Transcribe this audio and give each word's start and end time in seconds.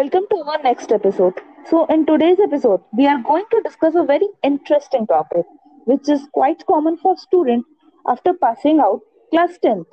Welcome 0.00 0.24
to 0.30 0.36
our 0.50 0.62
next 0.62 0.92
episode. 0.92 1.34
So, 1.68 1.84
in 1.94 2.06
today's 2.06 2.38
episode, 2.42 2.80
we 2.96 3.06
are 3.06 3.18
going 3.22 3.44
to 3.50 3.60
discuss 3.60 3.94
a 3.94 4.02
very 4.02 4.28
interesting 4.42 5.06
topic, 5.06 5.44
which 5.84 6.08
is 6.08 6.22
quite 6.32 6.64
common 6.64 6.96
for 6.96 7.18
students 7.18 7.68
after 8.08 8.32
passing 8.32 8.80
out 8.80 9.00
class 9.30 9.58
10th. 9.62 9.92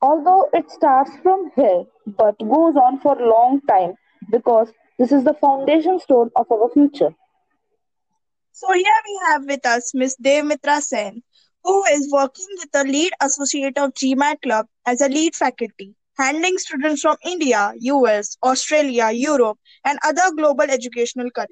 Although 0.00 0.48
it 0.54 0.70
starts 0.70 1.10
from 1.22 1.50
here 1.56 1.84
but 2.06 2.38
goes 2.38 2.76
on 2.76 3.00
for 3.00 3.20
a 3.20 3.28
long 3.28 3.60
time 3.68 3.96
because 4.30 4.72
this 4.98 5.12
is 5.12 5.24
the 5.24 5.34
foundation 5.34 6.00
stone 6.00 6.30
of 6.34 6.50
our 6.50 6.70
future. 6.70 7.12
So 8.52 8.72
here 8.72 9.00
we 9.08 9.20
have 9.26 9.44
with 9.44 9.66
us 9.66 9.92
Miss 9.92 10.16
Devmitra 10.16 10.80
Sen, 10.80 11.22
who 11.64 11.84
is 11.92 12.10
working 12.10 12.46
with 12.60 12.72
the 12.72 12.84
lead 12.84 13.12
associate 13.20 13.76
of 13.76 13.92
GMAT 13.92 14.40
Club 14.40 14.66
as 14.86 15.02
a 15.02 15.08
lead 15.10 15.34
faculty, 15.34 15.94
handling 16.18 16.58
students 16.58 17.02
from 17.02 17.16
India, 17.24 17.72
US, 17.80 18.36
Australia, 18.42 19.10
Europe, 19.12 19.58
and 19.84 19.98
other 20.04 20.34
global 20.36 20.70
educational 20.70 21.30
careers. 21.30 21.50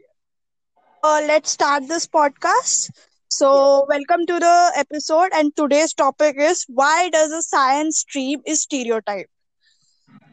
Uh, 1.02 1.22
let's 1.26 1.50
start 1.50 1.88
this 1.88 2.06
podcast. 2.06 2.90
So, 3.28 3.86
welcome 3.88 4.26
to 4.26 4.38
the 4.38 4.72
episode, 4.76 5.30
and 5.34 5.54
today's 5.56 5.94
topic 5.94 6.36
is 6.38 6.64
why 6.68 7.10
does 7.10 7.32
a 7.32 7.42
science 7.42 7.98
stream 8.00 8.40
is 8.46 8.62
stereotyped? 8.62 9.30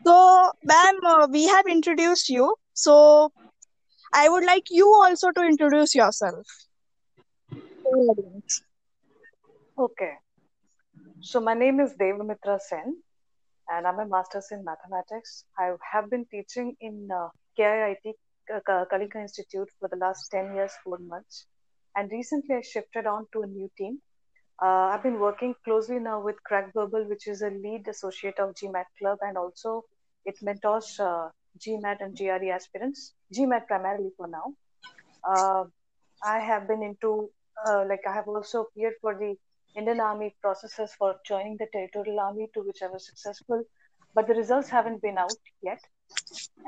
So, 0.05 0.52
ma'am, 0.63 0.95
uh, 1.05 1.27
we 1.31 1.47
have 1.47 1.65
introduced 1.67 2.29
you. 2.29 2.55
So, 2.73 3.31
I 4.13 4.29
would 4.29 4.45
like 4.45 4.65
you 4.69 4.88
also 4.88 5.31
to 5.31 5.41
introduce 5.41 5.95
yourself. 5.95 6.45
Okay. 9.77 10.13
So 11.21 11.39
my 11.39 11.53
name 11.53 11.79
is 11.79 11.95
Devamitra 11.95 12.59
Sen 12.59 13.02
and 13.70 13.88
I'm 13.88 13.99
a 13.99 14.08
master's 14.08 14.48
in 14.52 14.63
mathematics. 14.63 15.45
I 15.58 15.72
have 15.91 16.09
been 16.09 16.26
teaching 16.31 16.76
in 16.81 17.09
uh, 17.11 17.30
KIIT 17.58 18.14
uh, 18.53 18.86
Kalinga 18.92 19.22
Institute 19.22 19.70
for 19.80 19.89
the 19.89 19.97
last 19.97 20.30
10 20.31 20.55
years, 20.55 20.72
4 20.83 20.97
months. 21.00 21.45
And 21.95 22.11
recently 22.11 22.55
I 22.55 22.61
shifted 22.61 23.05
on 23.05 23.28
to 23.33 23.44
a 23.44 23.47
new 23.47 23.70
team. 23.78 24.00
Uh, 24.61 24.92
I've 24.94 25.03
been 25.03 25.20
working 25.20 25.55
closely 25.64 26.00
now 26.00 26.22
with 26.22 26.36
CrackVerbal, 26.50 27.09
which 27.09 27.28
is 27.28 27.42
a 27.42 27.50
lead 27.50 27.88
associate 27.88 28.39
of 28.39 28.55
GMAT 28.55 28.86
Club, 29.00 29.17
and 29.22 29.38
also 29.38 29.83
it 30.25 30.36
mentors 30.42 31.00
uh, 31.00 31.30
GMAT 31.59 31.98
and 32.02 32.16
GRE 32.16 32.52
aspirants, 32.52 33.14
GMAT 33.33 33.67
primarily 33.67 34.11
for 34.17 34.27
now. 34.27 34.53
Uh, 35.23 35.66
I 36.23 36.39
have 36.39 36.67
been 36.67 36.83
into, 36.83 37.30
uh, 37.67 37.83
like, 37.88 38.02
I 38.08 38.14
have 38.14 38.27
also 38.27 38.61
appeared 38.61 38.94
for 39.02 39.16
the 39.16 39.36
Indian 39.75 39.99
Army 39.99 40.35
processes 40.41 40.91
for 40.97 41.16
joining 41.25 41.57
the 41.57 41.67
Territorial 41.71 42.19
Army, 42.19 42.49
to 42.53 42.61
which 42.61 42.81
I 42.83 42.88
was 42.88 43.05
successful, 43.05 43.63
but 44.13 44.27
the 44.27 44.33
results 44.33 44.69
haven't 44.69 45.02
been 45.02 45.17
out 45.17 45.33
yet. 45.61 45.80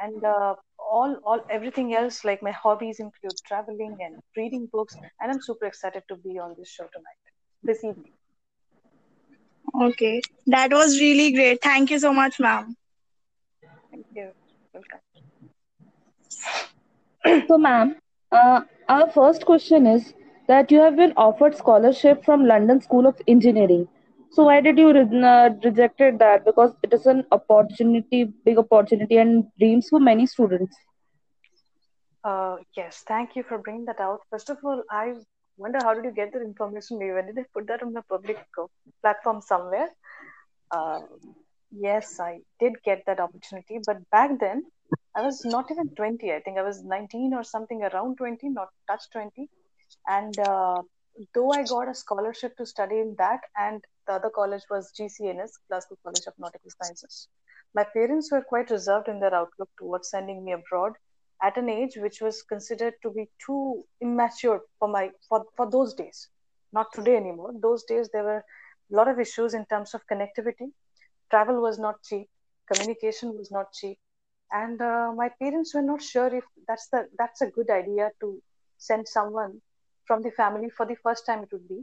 And 0.02 0.23
uh, 0.23 0.56
all, 0.80 1.17
all, 1.23 1.45
everything 1.50 1.94
else, 1.94 2.23
like 2.25 2.42
my 2.42 2.52
hobbies 2.52 3.00
include 3.00 3.38
traveling 3.45 3.97
and 4.00 4.16
reading 4.36 4.67
books, 4.72 4.95
and 5.22 5.31
I'm 5.31 5.42
super 5.42 5.66
excited 5.66 6.03
to 6.09 6.16
be 6.16 6.39
on 6.39 6.56
this 6.58 6.70
show 6.70 6.86
tonight, 6.86 7.23
this 7.64 7.84
evening. 7.84 8.14
Okay, 9.81 10.22
that 10.47 10.72
was 10.72 11.00
really 11.00 11.31
great. 11.31 11.62
Thank 11.62 11.92
you 11.92 12.00
so 12.00 12.14
much, 12.14 12.40
ma'am. 12.40 12.75
Thank 13.92 14.06
you. 14.16 14.31
Welcome. 14.73 15.00
So, 17.47 17.58
ma'am, 17.58 17.95
uh, 18.31 18.62
our 18.88 19.09
first 19.12 19.45
question 19.45 19.88
is 19.88 20.14
that 20.48 20.72
you 20.72 20.82
have 20.82 20.96
been 20.96 21.14
offered 21.18 21.56
scholarship 21.56 22.24
from 22.26 22.46
London 22.46 22.82
School 22.82 23.08
of 23.08 23.22
Engineering. 23.28 23.88
So 24.32 24.46
why 24.46 24.62
did 24.62 24.78
you 24.78 24.94
re- 24.94 25.22
uh, 25.24 25.50
rejected 25.64 26.20
that? 26.20 26.46
Because 26.46 26.74
it 26.84 26.94
is 26.94 27.06
an 27.06 27.26
opportunity, 27.32 28.26
big 28.46 28.58
opportunity, 28.58 29.18
and 29.18 29.46
dreams 29.60 29.90
for 29.90 30.00
many 30.00 30.26
students. 30.26 30.76
Uh, 32.24 32.58
yes, 32.76 33.04
thank 33.08 33.36
you 33.36 33.44
for 33.44 33.58
bringing 33.60 33.86
that 33.86 34.00
out. 34.00 34.22
First 34.30 34.50
of 34.50 34.58
all, 34.64 34.84
I 34.90 35.14
wonder 35.58 35.80
how 35.84 35.94
did 35.94 36.06
you 36.06 36.12
get 36.12 36.34
that 36.34 36.42
information? 36.42 36.98
When 36.98 37.28
did 37.28 37.36
they 37.36 37.46
put 37.53 37.68
that 37.68 37.84
on 37.84 37.94
the 37.94 38.02
public 38.03 38.38
uh, 38.59 38.66
platform 39.02 39.42
somewhere? 39.42 39.90
Uh, 40.72 41.02
yes, 41.72 42.19
I 42.19 42.40
did 42.59 42.74
get 42.84 43.03
that 43.06 43.19
opportunity, 43.19 43.80
but 43.86 43.98
back 44.09 44.40
then 44.40 44.64
I 45.16 45.22
was 45.22 45.46
not 45.46 45.72
even 45.72 45.90
20. 45.96 46.34
I 46.34 46.40
think 46.42 46.58
I 46.58 46.64
was 46.64 46.84
19 46.84 47.34
or 47.34 47.44
something 47.44 47.84
around 47.84 48.18
20, 48.18 48.50
not 48.50 48.69
touch 48.88 49.03
20. 49.12 49.48
And 50.07 50.38
uh, 50.39 50.81
though 51.33 51.51
I 51.51 51.63
got 51.63 51.89
a 51.89 51.95
scholarship 51.95 52.56
to 52.57 52.66
study 52.66 53.00
in 53.00 53.16
that, 53.17 53.41
and 53.57 53.83
the 54.07 54.13
other 54.13 54.29
college 54.29 54.63
was 54.69 54.91
GCNS, 55.00 55.51
Glasgow 55.67 55.97
College 56.03 56.28
of 56.28 56.33
Nautical 56.38 56.72
Sciences, 56.81 57.28
my 57.73 57.83
parents 57.83 58.31
were 58.31 58.41
quite 58.41 58.69
reserved 58.69 59.07
in 59.07 59.19
their 59.19 59.33
outlook 59.33 59.69
towards 59.78 60.09
sending 60.09 60.44
me 60.45 60.53
abroad 60.53 60.94
at 61.44 61.57
an 61.57 61.69
age 61.69 61.97
which 61.97 62.22
was 62.22 62.41
considered 62.44 62.94
to 63.01 63.11
be 63.11 63.29
too 63.45 63.83
immature 64.01 64.61
for 64.79 64.88
my 64.88 65.09
for, 65.28 65.45
for 65.57 65.69
those 65.69 65.94
days. 65.94 66.29
Not 66.72 66.88
today 66.94 67.17
anymore. 67.17 67.51
Those 67.62 67.83
days 67.83 68.09
there 68.13 68.23
were 68.23 68.44
a 68.91 68.95
lot 68.95 69.07
of 69.07 69.19
issues 69.19 69.53
in 69.53 69.66
terms 69.66 69.94
of 69.94 70.01
connectivity. 70.12 70.72
Travel 71.29 71.62
was 71.62 71.77
not 71.79 71.95
cheap. 72.03 72.29
Communication 72.72 73.38
was 73.38 73.51
not 73.51 73.73
cheap 73.73 73.97
and 74.51 74.81
uh, 74.81 75.12
my 75.16 75.29
parents 75.41 75.73
were 75.73 75.81
not 75.81 76.01
sure 76.01 76.33
if 76.33 76.44
that's 76.67 76.88
the 76.89 77.07
that's 77.17 77.41
a 77.41 77.47
good 77.47 77.69
idea 77.69 78.12
to 78.19 78.41
send 78.77 79.07
someone 79.07 79.62
from 80.08 80.22
the 80.24 80.32
family 80.32 80.70
for 80.70 80.86
the 80.86 80.96
first 81.04 81.26
time 81.26 81.44
it 81.44 81.52
would 81.52 81.68
be 81.68 81.82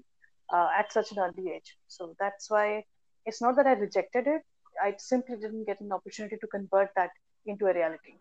uh, 0.55 0.69
at 0.79 0.93
such 0.93 1.11
an 1.13 1.19
early 1.27 1.51
age 1.57 1.77
so 1.87 2.15
that's 2.21 2.51
why 2.51 2.83
it's 3.27 3.41
not 3.43 3.57
that 3.57 3.67
i 3.67 3.73
rejected 3.87 4.27
it 4.27 4.43
i 4.83 4.95
simply 4.99 5.37
didn't 5.37 5.65
get 5.73 5.81
an 5.81 5.93
opportunity 5.93 6.37
to 6.41 6.47
convert 6.57 6.91
that 6.97 7.11
into 7.47 7.67
a 7.67 7.75
reality 7.75 8.15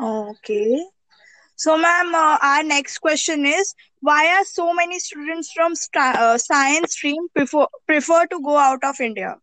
Okay. 0.00 0.84
So, 1.56 1.76
ma'am, 1.78 2.14
uh, 2.14 2.38
our 2.42 2.62
next 2.62 2.98
question 2.98 3.46
is 3.46 3.74
why 4.00 4.26
are 4.36 4.44
so 4.44 4.72
many 4.74 4.98
students 4.98 5.52
from 5.52 5.74
sta- 5.74 6.16
uh, 6.18 6.38
science 6.38 6.92
stream 6.92 7.28
prefer 7.34 7.66
prefer 7.86 8.26
to 8.26 8.40
go 8.42 8.56
out 8.58 8.84
of 8.84 9.00
India? 9.00 9.36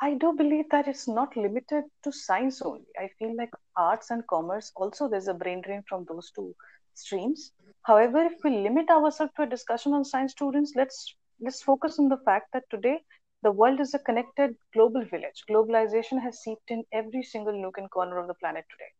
I 0.00 0.14
do 0.14 0.32
believe 0.32 0.68
that 0.70 0.88
it's 0.88 1.06
not 1.06 1.36
limited 1.36 1.84
to 2.02 2.12
science 2.12 2.60
only. 2.62 2.88
I 2.98 3.08
feel 3.18 3.36
like 3.36 3.52
arts 3.76 4.10
and 4.10 4.26
commerce 4.26 4.72
also 4.76 5.08
there's 5.08 5.28
a 5.28 5.34
brain 5.34 5.60
drain 5.60 5.82
from 5.88 6.04
those 6.04 6.30
two 6.32 6.54
streams. 6.94 7.52
However, 7.82 8.24
if 8.24 8.42
we 8.44 8.50
limit 8.50 8.90
ourselves 8.90 9.32
to 9.36 9.42
a 9.42 9.46
discussion 9.46 9.92
on 9.94 10.04
science 10.04 10.32
students, 10.32 10.74
let's 10.76 11.14
let's 11.40 11.62
focus 11.62 11.98
on 11.98 12.08
the 12.08 12.18
fact 12.24 12.52
that 12.52 12.64
today 12.70 13.04
the 13.42 13.52
world 13.52 13.80
is 13.80 13.94
a 13.94 13.98
connected 14.00 14.56
global 14.74 15.04
village. 15.04 15.44
Globalization 15.48 16.20
has 16.22 16.40
seeped 16.42 16.70
in 16.70 16.84
every 16.92 17.22
single 17.22 17.52
nook 17.60 17.78
and 17.78 17.90
corner 17.90 18.18
of 18.18 18.26
the 18.26 18.34
planet 18.34 18.64
today. 18.70 18.90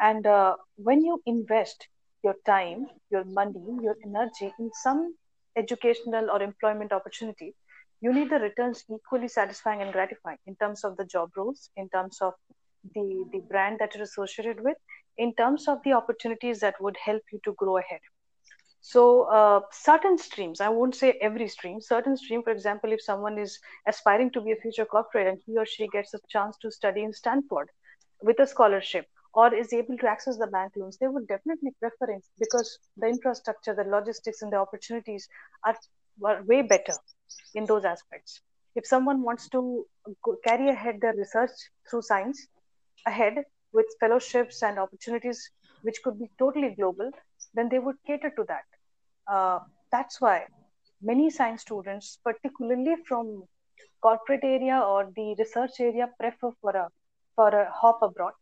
And 0.00 0.26
uh, 0.26 0.56
when 0.76 1.04
you 1.04 1.22
invest 1.26 1.88
your 2.22 2.34
time, 2.46 2.86
your 3.10 3.24
money, 3.24 3.78
your 3.82 3.96
energy 4.04 4.52
in 4.58 4.70
some 4.82 5.14
educational 5.56 6.30
or 6.30 6.42
employment 6.42 6.92
opportunity, 6.92 7.54
you 8.00 8.12
need 8.12 8.30
the 8.30 8.38
returns 8.38 8.84
equally 8.92 9.28
satisfying 9.28 9.82
and 9.82 9.92
gratifying 9.92 10.38
in 10.46 10.56
terms 10.56 10.84
of 10.84 10.96
the 10.96 11.04
job 11.04 11.30
roles, 11.36 11.70
in 11.76 11.88
terms 11.90 12.18
of 12.20 12.32
the, 12.94 13.24
the 13.32 13.40
brand 13.40 13.78
that 13.78 13.94
you're 13.94 14.04
associated 14.04 14.62
with, 14.64 14.76
in 15.18 15.34
terms 15.34 15.68
of 15.68 15.78
the 15.84 15.92
opportunities 15.92 16.60
that 16.60 16.80
would 16.80 16.96
help 16.96 17.22
you 17.30 17.40
to 17.44 17.52
grow 17.54 17.76
ahead. 17.76 18.00
So, 18.82 19.24
uh, 19.24 19.60
certain 19.72 20.16
streams, 20.16 20.62
I 20.62 20.70
won't 20.70 20.94
say 20.94 21.18
every 21.20 21.48
stream, 21.48 21.82
certain 21.82 22.16
stream, 22.16 22.42
for 22.42 22.50
example, 22.50 22.90
if 22.92 23.02
someone 23.02 23.38
is 23.38 23.58
aspiring 23.86 24.30
to 24.30 24.40
be 24.40 24.52
a 24.52 24.56
future 24.56 24.86
corporate 24.86 25.26
and 25.26 25.38
he 25.44 25.58
or 25.58 25.66
she 25.66 25.86
gets 25.88 26.14
a 26.14 26.18
chance 26.30 26.56
to 26.62 26.70
study 26.70 27.02
in 27.02 27.12
Stanford 27.12 27.68
with 28.22 28.40
a 28.40 28.46
scholarship 28.46 29.04
or 29.34 29.54
is 29.54 29.74
able 29.74 29.98
to 29.98 30.08
access 30.08 30.38
the 30.38 30.46
bank 30.46 30.72
loans, 30.76 30.96
they 30.96 31.08
would 31.08 31.28
definitely 31.28 31.72
prefer 31.78 32.12
it 32.12 32.24
because 32.38 32.78
the 32.96 33.06
infrastructure, 33.06 33.74
the 33.74 33.84
logistics, 33.84 34.40
and 34.40 34.50
the 34.50 34.56
opportunities 34.56 35.28
are, 35.66 35.76
are 36.24 36.42
way 36.44 36.62
better 36.62 36.94
in 37.54 37.64
those 37.66 37.84
aspects. 37.84 38.40
If 38.76 38.86
someone 38.86 39.22
wants 39.22 39.48
to 39.50 39.86
carry 40.44 40.68
ahead 40.68 41.00
their 41.00 41.14
research 41.14 41.50
through 41.88 42.02
science 42.02 42.46
ahead 43.06 43.44
with 43.72 43.86
fellowships 43.98 44.62
and 44.62 44.78
opportunities 44.78 45.50
which 45.82 46.02
could 46.04 46.18
be 46.18 46.30
totally 46.38 46.74
global, 46.78 47.10
then 47.54 47.68
they 47.68 47.78
would 47.78 47.96
cater 48.06 48.30
to 48.30 48.44
that. 48.48 48.64
Uh, 49.26 49.60
that's 49.90 50.20
why 50.20 50.46
many 51.02 51.30
science 51.30 51.62
students, 51.62 52.18
particularly 52.22 52.96
from 53.06 53.44
corporate 54.02 54.44
area 54.44 54.78
or 54.78 55.10
the 55.16 55.34
research 55.38 55.80
area, 55.80 56.08
prefer 56.18 56.50
for 56.60 56.70
a 56.70 56.88
for 57.34 57.48
a 57.48 57.70
hop 57.70 58.02
abroad. 58.02 58.32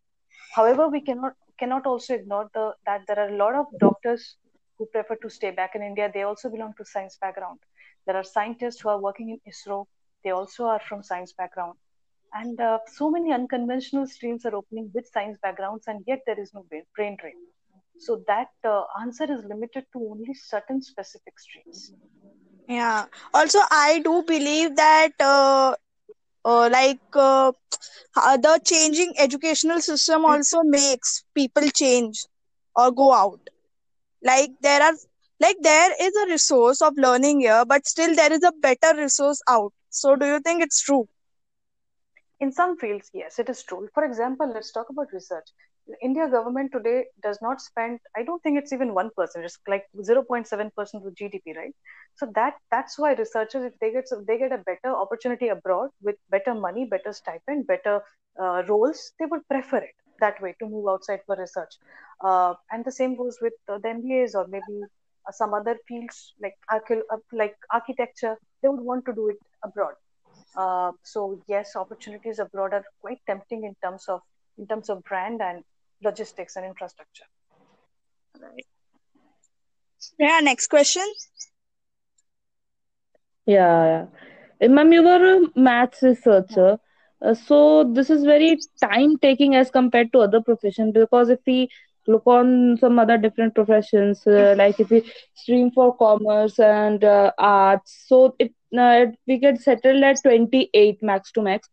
However, 0.55 0.89
we 0.89 1.01
cannot 1.01 1.35
cannot 1.59 1.87
also 1.87 2.15
ignore 2.15 2.49
the 2.55 2.75
that 2.87 3.03
there 3.07 3.19
are 3.19 3.29
a 3.29 3.37
lot 3.37 3.55
of 3.55 3.67
doctors 3.79 4.37
who 4.77 4.87
prefer 4.87 5.17
to 5.17 5.31
stay 5.31 5.51
back 5.51 5.75
in 5.75 5.83
India. 5.83 6.11
They 6.13 6.23
also 6.23 6.51
belong 6.51 6.75
to 6.79 6.85
science 6.85 7.17
background 7.21 7.59
there 8.09 8.17
are 8.17 8.25
scientists 8.25 8.83
who 8.83 8.91
are 8.91 9.01
working 9.01 9.31
in 9.31 9.41
isro. 9.53 9.87
They 10.25 10.31
also 10.33 10.67
are 10.67 10.81
from 10.81 11.05
science 11.05 11.35
background. 11.35 11.79
And 12.35 12.61
uh, 12.61 12.81
so 12.87 13.11
many 13.11 13.33
unconventional 13.33 14.07
streams 14.07 14.47
are 14.47 14.57
opening 14.57 14.91
with 14.95 15.07
science 15.09 15.39
backgrounds 15.43 15.87
and 15.89 16.05
yet 16.07 16.23
there 16.27 16.41
is 16.41 16.55
no 16.55 16.67
brain 16.97 17.17
drain. 17.21 17.37
So 17.99 18.25
that 18.29 18.49
uh, 18.65 18.85
answer 19.01 19.25
is 19.33 19.45
limited 19.45 19.87
to 19.95 20.01
only 20.11 20.35
certain 20.35 20.83
specific 20.83 21.39
streams. 21.39 21.93
Yeah. 22.69 23.07
Also, 23.35 23.59
I 23.71 24.01
do 24.05 24.23
believe 24.27 24.77
that 24.77 25.13
uh, 25.21 25.75
uh, 26.45 26.69
like 26.73 27.01
uh, 27.15 27.53
the 28.39 28.61
changing 28.65 29.15
educational 29.19 29.81
system 29.81 30.25
also 30.25 30.63
makes 30.65 31.25
people 31.35 31.69
change 31.71 32.27
or 32.77 32.91
go 32.93 33.13
out. 33.13 33.41
Like 34.23 34.53
there 34.63 34.83
are 34.83 34.95
like 35.41 35.57
there 35.63 35.93
is 36.01 36.15
a 36.17 36.27
resource 36.31 36.81
of 36.83 36.95
learning 36.97 37.41
here 37.41 37.65
but 37.67 37.87
still 37.87 38.15
there 38.15 38.33
is 38.33 38.43
a 38.43 38.53
better 38.53 38.97
resource 38.97 39.41
out. 39.49 39.73
So 39.91 40.17
do 40.17 40.27
you 40.27 40.41
think 40.41 40.63
it's 40.63 40.81
true? 40.83 41.09
In 42.41 42.51
some 42.53 42.77
fields 42.77 43.11
yes 43.13 43.39
it 43.39 43.49
is 43.49 43.63
true. 43.65 43.89
For 43.95 44.05
example 44.05 44.47
let's 44.53 44.73
talk 44.73 44.89
about 44.91 45.13
research. 45.13 45.49
India 46.03 46.29
government 46.29 46.73
today 46.73 47.07
does 47.23 47.41
not 47.43 47.61
spend 47.61 48.01
i 48.17 48.23
don't 48.23 48.43
think 48.43 48.59
it's 48.59 48.73
even 48.73 48.95
1% 48.95 49.45
it's 49.45 49.59
like 49.67 49.87
0.7% 50.03 51.07
of 51.07 51.15
gdp 51.15 51.57
right? 51.57 51.75
So 52.17 52.27
that 52.35 52.55
that's 52.71 52.99
why 52.99 53.13
researchers 53.15 53.65
if 53.65 53.79
they 53.81 53.93
get 53.93 54.05
they 54.27 54.39
get 54.39 54.53
a 54.53 54.59
better 54.59 54.95
opportunity 54.95 55.49
abroad 55.49 55.91
with 56.03 56.17
better 56.31 56.55
money 56.55 56.85
better 56.87 57.13
stipend 57.13 57.67
better 57.67 58.03
uh, 58.41 58.63
roles 58.69 59.13
they 59.19 59.27
would 59.27 59.47
prefer 59.49 59.79
it 59.79 59.95
that 60.21 60.41
way 60.43 60.55
to 60.61 60.67
move 60.67 60.89
outside 60.89 61.21
for 61.27 61.37
research. 61.37 61.75
Uh, 62.23 62.55
and 62.71 62.85
the 62.85 62.93
same 62.93 63.17
goes 63.17 63.39
with 63.41 63.55
uh, 63.69 63.79
the 63.79 63.89
mbas 63.89 64.35
or 64.35 64.47
maybe 64.49 64.89
some 65.33 65.55
other 65.55 65.77
fields 65.87 66.35
like 66.43 66.57
uh, 66.73 66.79
like 67.33 67.57
architecture 67.73 68.37
they 68.63 68.69
would 68.69 68.81
want 68.81 69.05
to 69.05 69.13
do 69.13 69.29
it 69.29 69.39
abroad 69.63 69.95
uh, 70.57 70.93
so 71.03 71.43
yes, 71.47 71.77
opportunities 71.77 72.39
abroad 72.39 72.73
are 72.73 72.85
quite 73.01 73.19
tempting 73.27 73.65
in 73.65 73.75
terms 73.83 74.05
of 74.09 74.21
in 74.57 74.67
terms 74.67 74.91
of 74.91 75.05
brand 75.05 75.41
and 75.41 75.63
logistics 76.03 76.57
and 76.57 76.67
infrastructure. 76.67 77.25
Right. 78.41 78.67
Yeah. 80.19 80.41
Next 80.43 80.69
question. 80.69 81.05
Yeah, 83.47 84.07
yeah. 84.61 84.69
Ma'am, 84.69 84.93
you 84.93 85.03
were 85.03 85.37
a 85.37 85.59
maths 85.59 86.03
researcher. 86.03 86.79
Uh, 87.21 87.35
so 87.35 87.85
this 87.85 88.11
is 88.11 88.25
very 88.25 88.59
time 88.81 89.17
taking 89.19 89.55
as 89.55 89.71
compared 89.71 90.13
to 90.13 90.21
other 90.21 90.41
profession 90.41 90.93
because 90.93 91.31
if 91.31 91.41
we 91.47 91.69
look 92.09 92.27
on 92.27 92.77
some 92.81 92.99
other 92.99 93.19
different 93.19 93.55
professions 93.55 94.27
uh, 94.27 94.55
like 94.59 94.81
if 94.81 94.91
we 94.91 95.03
stream 95.35 95.71
for 95.73 95.97
commerce 95.97 96.59
and 96.59 97.05
uh, 97.05 97.33
arts. 97.39 98.05
So 98.09 98.35
it 98.39 98.53
uh, 98.79 99.07
we 99.27 99.39
get 99.39 99.61
settled 99.61 100.03
at 100.05 100.23
28 100.25 101.03
max 101.03 101.33
to 101.33 101.43
max. 101.43 101.69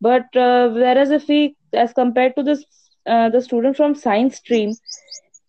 But 0.00 0.34
uh, 0.36 0.70
whereas 0.70 1.10
if 1.10 1.28
we 1.28 1.56
as 1.74 1.92
compared 1.92 2.36
to 2.36 2.42
this 2.44 2.64
uh, 3.06 3.30
the 3.30 3.40
student 3.42 3.76
from 3.76 3.94
science 3.94 4.36
stream 4.36 4.78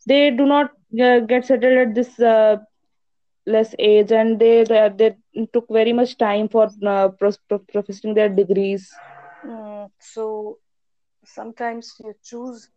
they 0.07 0.31
do 0.31 0.45
not 0.45 0.71
uh, 1.01 1.19
get 1.21 1.45
settled 1.45 1.77
at 1.87 1.95
this 1.95 2.19
uh, 2.19 2.57
less 3.45 3.75
age 3.79 4.11
and 4.11 4.39
they, 4.39 4.63
they 4.63 4.89
they 4.97 5.47
took 5.53 5.65
very 5.69 5.93
much 5.93 6.17
time 6.17 6.47
for 6.49 6.67
uh, 6.85 7.09
pro- 7.19 7.59
professing 7.71 8.13
their 8.13 8.29
degrees. 8.29 9.01
Mm, 9.45 9.91
so 9.99 10.59
sometimes 11.25 11.95
you 12.03 12.13
choose 12.23 12.69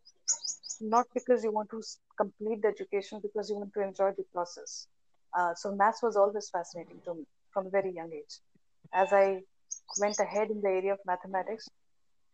not 0.82 1.06
because 1.14 1.44
you 1.44 1.52
want 1.52 1.70
to 1.70 1.82
complete 2.18 2.62
the 2.62 2.68
education 2.68 3.20
because 3.22 3.50
you 3.50 3.56
want 3.56 3.72
to 3.74 3.82
enjoy 3.82 4.10
the 4.16 4.24
process 4.34 4.86
uh, 5.38 5.54
so 5.54 5.74
maths 5.74 6.02
was 6.02 6.16
always 6.16 6.48
fascinating 6.50 7.00
to 7.04 7.14
me 7.14 7.24
from 7.52 7.66
a 7.66 7.70
very 7.70 7.92
young 7.92 8.10
age. 8.12 8.40
As 8.92 9.12
I 9.12 9.42
went 10.00 10.18
ahead 10.20 10.50
in 10.50 10.60
the 10.60 10.68
area 10.68 10.92
of 10.92 10.98
mathematics, 11.06 11.68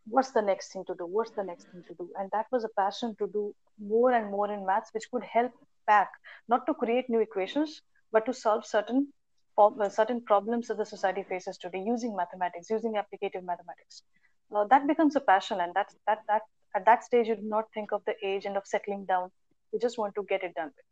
what's 0.07 0.31
the 0.31 0.41
next 0.41 0.73
thing 0.73 0.83
to 0.87 0.95
do? 0.95 1.05
What's 1.05 1.31
the 1.31 1.43
next 1.43 1.67
thing 1.71 1.83
to 1.87 1.93
do? 1.95 2.09
And 2.17 2.29
that 2.31 2.47
was 2.51 2.63
a 2.65 2.69
passion 2.77 3.15
to 3.19 3.27
do 3.27 3.53
more 3.79 4.11
and 4.13 4.31
more 4.31 4.51
in 4.51 4.65
maths, 4.65 4.89
which 4.93 5.09
could 5.11 5.23
help 5.23 5.51
back, 5.87 6.09
not 6.49 6.65
to 6.67 6.73
create 6.73 7.09
new 7.09 7.19
equations, 7.19 7.81
but 8.11 8.25
to 8.25 8.33
solve 8.33 8.65
certain 8.65 9.13
uh, 9.57 9.89
certain 9.89 10.21
problems 10.21 10.67
that 10.67 10.77
the 10.77 10.85
society 10.85 11.23
faces 11.23 11.57
today 11.57 11.83
using 11.85 12.15
mathematics, 12.15 12.69
using 12.69 12.93
applicative 12.93 13.43
mathematics. 13.43 14.03
Now 14.51 14.65
that 14.65 14.87
becomes 14.87 15.15
a 15.17 15.19
passion, 15.21 15.59
and 15.61 15.73
that's 15.73 15.95
that 16.07 16.19
that 16.27 16.43
at 16.75 16.85
that 16.85 17.03
stage 17.03 17.27
you 17.27 17.35
do 17.35 17.43
not 17.43 17.65
think 17.73 17.91
of 17.91 18.03
the 18.05 18.15
age 18.23 18.45
and 18.45 18.57
of 18.57 18.65
settling 18.65 19.05
down. 19.05 19.31
You 19.71 19.79
just 19.79 19.97
want 19.97 20.15
to 20.15 20.23
get 20.23 20.43
it 20.43 20.55
done 20.55 20.71
with. 20.75 20.85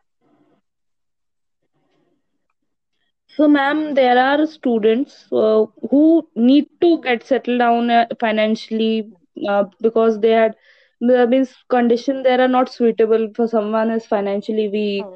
So, 3.28 3.48
ma'am, 3.48 3.94
there 3.94 4.18
are 4.18 4.46
students 4.48 5.28
uh, 5.32 5.66
who 5.92 6.28
need 6.36 6.68
to 6.82 7.02
get 7.02 7.24
settled 7.26 7.60
down 7.60 7.90
uh, 7.92 8.08
financially 8.20 9.12
uh, 9.48 9.66
because 9.82 10.20
they 10.20 10.32
had 10.32 10.56
uh, 11.04 11.26
means 11.28 11.54
condition 11.70 12.24
there 12.24 12.42
are 12.42 12.48
not 12.48 12.70
suitable 12.70 13.30
for 13.36 13.48
someone 13.48 13.92
is 13.92 14.06
financially 14.06 14.70
weak. 14.70 15.04
Hmm. 15.06 15.16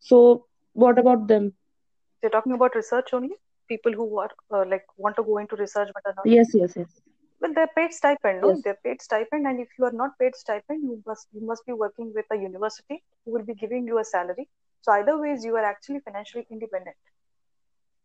So, 0.00 0.46
what 0.72 0.98
about 0.98 1.28
them? 1.28 1.52
You're 2.22 2.30
talking 2.30 2.52
about 2.52 2.74
research 2.74 3.12
only. 3.12 3.36
People 3.68 3.92
who 3.92 4.18
are 4.18 4.30
uh, 4.52 4.64
like 4.68 4.84
want 4.96 5.16
to 5.16 5.22
go 5.22 5.38
into 5.38 5.56
research 5.56 5.90
but 5.94 6.02
are 6.06 6.14
not. 6.16 6.26
Yes, 6.26 6.50
yes, 6.54 6.72
yes. 6.76 6.88
Well, 7.44 7.52
they're 7.52 7.68
paid 7.76 7.92
stipend, 7.92 8.40
no? 8.40 8.52
Yes. 8.52 8.62
They're 8.64 8.78
paid 8.82 9.02
stipend, 9.02 9.46
and 9.46 9.60
if 9.60 9.68
you 9.78 9.84
are 9.84 9.92
not 9.92 10.18
paid 10.18 10.34
stipend, 10.34 10.82
you 10.82 11.02
must 11.06 11.26
you 11.34 11.46
must 11.46 11.66
be 11.66 11.74
working 11.74 12.10
with 12.14 12.24
a 12.32 12.36
university 12.36 13.02
who 13.24 13.32
will 13.32 13.44
be 13.44 13.54
giving 13.54 13.86
you 13.86 13.98
a 13.98 14.04
salary. 14.04 14.48
So 14.80 14.92
either 14.92 15.18
ways, 15.20 15.44
you 15.44 15.54
are 15.56 15.64
actually 15.64 16.00
financially 16.06 16.46
independent. 16.50 16.96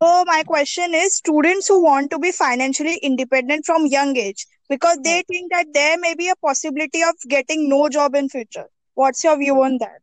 So 0.04 0.26
my 0.26 0.44
question 0.44 0.94
is 0.94 1.16
students 1.16 1.70
who 1.70 1.82
want 1.82 2.12
to 2.12 2.20
be 2.20 2.34
financially 2.34 2.98
independent 2.98 3.66
from 3.66 3.86
young 3.86 4.18
age 4.18 4.46
because 4.68 5.00
they 5.06 5.24
think 5.32 5.54
that 5.54 5.68
there 5.74 5.98
may 5.98 6.16
be 6.16 6.28
a 6.28 6.36
possibility 6.36 7.02
of 7.04 7.16
getting 7.30 7.70
no 7.70 7.88
job 7.88 8.16
in 8.16 8.28
future. 8.28 8.68
What's 8.94 9.24
your 9.24 9.38
view 9.38 9.62
on 9.62 9.78
that? 9.78 10.02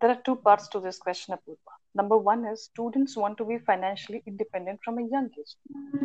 There 0.00 0.10
are 0.10 0.22
two 0.24 0.36
parts 0.36 0.68
to 0.68 0.80
this 0.80 0.96
question, 0.96 1.34
Apurva. 1.36 1.76
Number 1.94 2.18
one 2.18 2.44
is 2.44 2.64
students 2.64 3.16
want 3.16 3.38
to 3.38 3.44
be 3.44 3.58
financially 3.58 4.22
independent 4.26 4.80
from 4.84 4.98
a 4.98 5.06
young 5.06 5.30
age. 5.38 5.56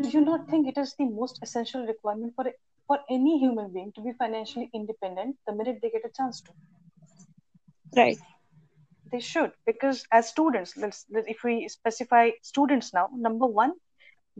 Do 0.01 0.09
you 0.09 0.21
not 0.21 0.49
think 0.49 0.67
it 0.67 0.77
is 0.77 0.95
the 0.95 1.05
most 1.05 1.39
essential 1.41 1.85
requirement 1.85 2.33
for 2.35 2.45
for 2.87 2.99
any 3.09 3.39
human 3.39 3.71
being 3.71 3.91
to 3.93 4.01
be 4.01 4.13
financially 4.13 4.69
independent 4.73 5.37
the 5.47 5.53
minute 5.53 5.79
they 5.81 5.89
get 5.89 6.05
a 6.05 6.13
chance 6.15 6.41
to? 6.41 6.51
Right 7.95 8.17
they 9.11 9.19
should 9.19 9.51
because 9.65 10.05
as 10.11 10.29
students 10.29 10.75
let's, 10.77 11.05
if 11.09 11.43
we 11.43 11.67
specify 11.67 12.29
students 12.41 12.93
now 12.93 13.09
number 13.13 13.45
one 13.45 13.73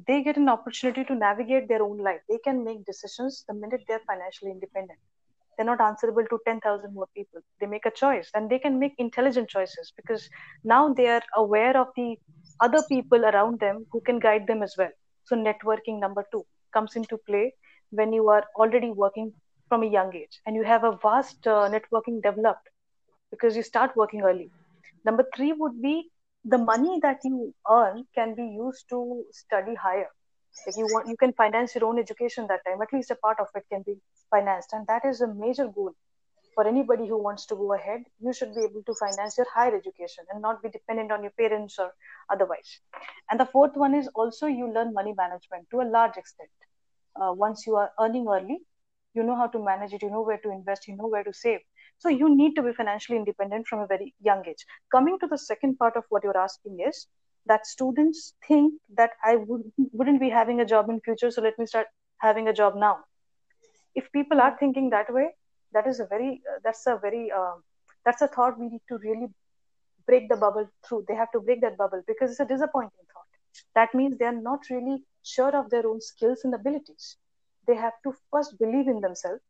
they 0.07 0.24
get 0.24 0.38
an 0.38 0.50
opportunity 0.50 1.04
to 1.04 1.16
navigate 1.16 1.68
their 1.68 1.84
own 1.84 1.98
life 1.98 2.22
they 2.30 2.38
can 2.38 2.63
make 2.63 2.86
decisions 2.86 3.44
the 3.48 3.54
minute 3.54 3.81
they're 3.88 4.06
financially 4.07 4.52
independent 4.52 5.00
they're 5.60 5.66
not 5.66 5.82
answerable 5.82 6.24
to 6.30 6.40
10000 6.46 6.94
more 6.94 7.08
people. 7.14 7.42
They 7.60 7.68
make 7.68 7.86
a 7.86 7.92
choice 7.92 8.32
and 8.34 8.50
they 8.50 8.60
can 8.60 8.80
make 8.80 8.94
intelligent 8.98 9.50
choices 9.50 9.92
because 9.98 10.30
now 10.64 10.94
they 10.94 11.08
are 11.08 11.22
aware 11.36 11.78
of 11.78 11.88
the 11.98 12.16
other 12.62 12.82
people 12.90 13.26
around 13.26 13.60
them 13.60 13.86
who 13.92 14.00
can 14.02 14.20
guide 14.20 14.48
them 14.48 14.64
as 14.64 14.76
well. 14.78 14.92
So 15.26 15.36
networking 15.36 16.00
number 16.00 16.26
2 16.32 16.46
comes 16.74 16.96
into 16.96 17.18
play 17.28 17.54
when 17.92 18.14
you 18.14 18.30
are 18.30 18.45
already 18.56 18.92
working 18.92 19.33
from 19.68 19.83
a 19.83 19.88
young 19.88 20.16
age 20.16 20.40
and 20.45 20.56
you 20.56 20.64
have 20.64 20.86
a 20.86 20.98
vast 21.04 21.45
uh, 21.45 21.69
networking 21.69 22.24
developed 22.24 22.69
because 23.31 23.56
you 23.57 23.64
start 23.64 23.95
working 23.98 24.22
early. 24.22 24.52
Number 25.06 25.26
three 25.36 25.54
would 25.54 25.81
be 25.81 26.10
the 26.45 26.57
money 26.57 27.00
that 27.02 27.19
you 27.24 27.54
earn 27.69 28.06
can 28.16 28.33
be 28.36 28.44
used 28.44 28.88
to 28.90 29.26
study 29.31 29.76
higher. 29.76 30.10
If 30.66 30.78
you 30.78 30.86
want, 30.86 31.08
you 31.08 31.18
can 31.18 31.34
finance 31.34 31.76
your 31.76 31.86
own 31.86 32.00
education 32.00 32.48
that 32.48 32.62
time. 32.66 32.82
At 32.82 32.94
least 32.94 33.12
a 33.12 33.16
part 33.16 33.40
of 33.40 33.48
it 33.56 33.66
can 33.72 33.84
be 33.84 33.96
financed, 34.30 34.74
and 34.74 34.86
that 34.88 35.06
is 35.06 35.22
a 35.22 35.34
major 35.34 35.68
goal 35.68 35.94
for 36.56 36.68
anybody 36.68 37.08
who 37.08 37.18
wants 37.22 37.46
to 37.48 37.56
go 37.56 37.74
ahead. 37.74 38.04
You 38.20 38.34
should 38.34 38.54
be 38.56 38.64
able 38.64 38.84
to 38.84 38.94
finance 39.00 39.38
your 39.38 39.48
higher 39.54 39.76
education 39.76 40.26
and 40.32 40.42
not 40.42 40.62
be 40.62 40.70
dependent 40.70 41.12
on 41.12 41.24
your 41.24 41.32
parents 41.32 41.80
or 41.80 41.92
otherwise. 42.30 42.80
And 43.30 43.40
the 43.40 43.46
fourth 43.46 43.76
one 43.76 43.96
is 43.96 44.08
also 44.16 44.48
you 44.48 44.72
learn 44.72 44.94
money 44.94 45.14
management 45.18 45.68
to 45.72 45.82
a 45.82 45.88
large 45.98 46.18
extent. 46.18 46.50
Uh, 47.16 47.34
once 47.34 47.66
you 47.66 47.76
are 47.76 47.92
earning 48.00 48.28
early, 48.28 48.60
you 49.14 49.24
know 49.24 49.36
how 49.36 49.48
to 49.48 49.60
manage 49.64 49.94
it. 49.94 50.02
You 50.02 50.10
know 50.10 50.22
where 50.22 50.40
to 50.40 50.52
invest. 50.52 50.88
You 50.88 50.96
know 50.96 51.08
where 51.08 51.24
to 51.24 51.34
save 51.34 51.62
so 52.00 52.10
you 52.10 52.34
need 52.34 52.56
to 52.56 52.64
be 52.64 52.72
financially 52.74 53.18
independent 53.18 53.68
from 53.68 53.82
a 53.82 53.88
very 53.88 54.16
young 54.22 54.44
age. 54.48 54.66
Coming 54.92 55.20
to 55.20 55.28
the 55.28 55.38
second 55.38 55.78
part 55.78 55.98
of 55.98 56.06
what 56.10 56.24
you're 56.24 56.38
asking 56.38 56.80
is 56.88 57.08
that 57.50 57.68
students 57.68 58.36
think 58.48 58.76
that 58.98 59.12
I 59.26 59.38
would, 59.38 59.64
wouldn't 59.94 60.22
be 60.22 60.30
having 60.30 60.62
a 60.62 60.66
job 60.66 60.90
in 60.90 61.02
future, 61.02 61.32
so 61.32 61.42
let 61.42 61.60
me 61.60 61.68
start 61.68 61.88
having 62.20 62.48
a 62.50 62.54
job 62.54 62.76
now. 62.78 63.00
If 63.96 64.12
people 64.12 64.42
are 64.42 64.58
thinking 64.60 64.90
that 64.92 65.14
way, 65.14 65.36
that 65.74 65.88
is 65.88 66.00
a 66.00 66.06
very 66.08 66.42
uh, 66.52 66.60
that's 66.64 66.88
a 66.88 66.98
very 67.02 67.32
uh, 67.32 67.56
that's 68.06 68.22
a 68.22 68.28
thought 68.28 68.60
we 68.60 68.70
need 68.70 68.82
to 68.90 68.98
really 69.00 69.30
break 70.08 70.30
the 70.30 70.38
bubble 70.38 70.68
through. 70.88 71.06
They 71.08 71.16
have 71.16 71.32
to 71.34 71.40
break 71.42 71.62
that 71.62 71.78
bubble 71.78 72.04
because 72.08 72.32
it's 72.32 72.40
a 72.40 72.46
disappointing 72.46 73.06
thought. 73.14 73.30
That 73.76 73.94
means 73.94 74.18
they 74.18 74.26
are 74.26 74.42
not 74.50 74.70
really 74.70 75.04
sure 75.24 75.56
of 75.56 75.70
their 75.70 75.88
own 75.88 76.02
skills 76.02 76.42
and 76.44 76.54
abilities. 76.56 77.18
They 77.68 77.76
have 77.76 77.94
to 78.04 78.14
first 78.32 78.58
believe 78.60 78.88
in 78.88 79.02
themselves 79.02 79.42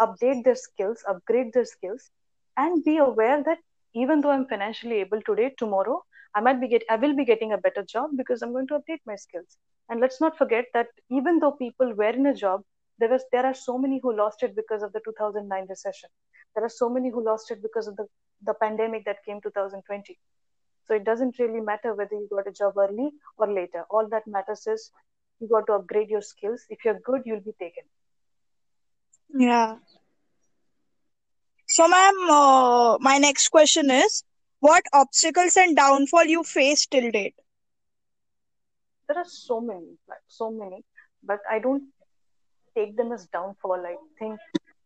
update 0.00 0.44
their 0.44 0.54
skills, 0.56 1.04
upgrade 1.08 1.52
their 1.52 1.64
skills, 1.64 2.10
and 2.56 2.84
be 2.84 2.96
aware 2.98 3.42
that 3.44 3.58
even 3.94 4.20
though 4.20 4.30
I'm 4.30 4.46
financially 4.46 4.96
able 5.00 5.20
today, 5.22 5.54
tomorrow 5.58 6.04
I 6.34 6.40
might 6.40 6.60
be 6.60 6.68
get 6.68 6.84
I 6.90 6.96
will 6.96 7.14
be 7.16 7.24
getting 7.24 7.52
a 7.52 7.58
better 7.58 7.82
job 7.82 8.10
because 8.16 8.42
I'm 8.42 8.52
going 8.52 8.66
to 8.68 8.78
update 8.78 9.00
my 9.06 9.16
skills. 9.16 9.56
And 9.88 10.00
let's 10.00 10.20
not 10.20 10.38
forget 10.38 10.66
that 10.74 10.88
even 11.10 11.38
though 11.38 11.52
people 11.52 11.94
were 11.94 12.10
in 12.10 12.26
a 12.26 12.34
job, 12.34 12.62
there 12.98 13.08
was 13.08 13.24
there 13.32 13.46
are 13.46 13.54
so 13.54 13.78
many 13.78 14.00
who 14.02 14.16
lost 14.16 14.42
it 14.42 14.56
because 14.56 14.82
of 14.82 14.92
the 14.92 15.00
2009 15.04 15.66
recession. 15.68 16.10
There 16.54 16.64
are 16.64 16.74
so 16.80 16.88
many 16.88 17.10
who 17.10 17.24
lost 17.24 17.50
it 17.50 17.62
because 17.62 17.86
of 17.86 17.96
the 17.96 18.06
the 18.42 18.54
pandemic 18.54 19.04
that 19.06 19.24
came 19.24 19.40
2020. 19.40 20.18
So 20.86 20.94
it 20.94 21.04
doesn't 21.04 21.38
really 21.38 21.60
matter 21.60 21.94
whether 21.94 22.14
you 22.14 22.28
got 22.30 22.46
a 22.46 22.52
job 22.52 22.76
early 22.76 23.10
or 23.38 23.50
later. 23.52 23.84
All 23.90 24.08
that 24.10 24.26
matters 24.26 24.66
is 24.66 24.90
you 25.40 25.48
got 25.48 25.66
to 25.66 25.74
upgrade 25.74 26.10
your 26.10 26.22
skills 26.22 26.64
if 26.70 26.84
you're 26.84 27.00
good 27.00 27.22
you'll 27.24 27.40
be 27.40 27.54
taken 27.58 27.84
Yeah. 29.36 29.76
So, 31.66 31.88
ma'am, 31.88 32.14
uh, 32.30 32.98
my 33.00 33.18
next 33.18 33.48
question 33.48 33.90
is 33.90 34.22
what 34.68 34.92
obstacles 34.92 35.56
and 35.56 35.76
downfall 35.76 36.36
you 36.36 36.44
faced 36.44 36.90
till 36.90 37.10
date? 37.10 37.34
there 39.08 39.18
are 39.18 39.30
so 39.30 39.60
many 39.60 39.90
like 40.10 40.24
so 40.34 40.46
many 40.50 40.78
but 41.30 41.40
i 41.54 41.58
don't 41.64 41.82
take 42.76 42.96
them 42.96 43.12
as 43.12 43.26
downfall. 43.26 43.84
I 43.86 43.96
think 44.18 44.38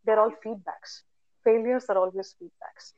they're 0.04 0.20
all 0.20 0.32
feedbacks. 0.44 1.02
Failures 1.44 1.86
are 1.88 1.96
always 1.96 2.34
feedbacks. 2.40 2.92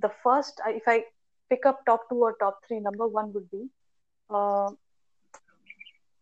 The 0.00 0.10
first 0.22 0.60
if 0.66 0.82
i 0.86 1.04
pick 1.50 1.66
up 1.66 1.84
top 1.86 2.08
two 2.08 2.16
or 2.16 2.34
top 2.40 2.58
three 2.66 2.80
number 2.80 3.06
one 3.06 3.32
would 3.32 3.50
be 3.50 3.68
uh, 4.30 4.70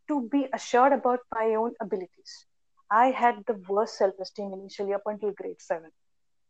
to 0.09 0.29
be 0.31 0.47
assured 0.53 0.93
about 0.93 1.21
my 1.35 1.55
own 1.55 1.73
abilities. 1.81 2.47
I 2.91 3.07
had 3.11 3.37
the 3.47 3.55
worst 3.69 3.97
self-esteem 3.97 4.53
initially 4.53 4.93
up 4.93 5.03
until 5.07 5.33
grade 5.33 5.61
7 5.61 5.91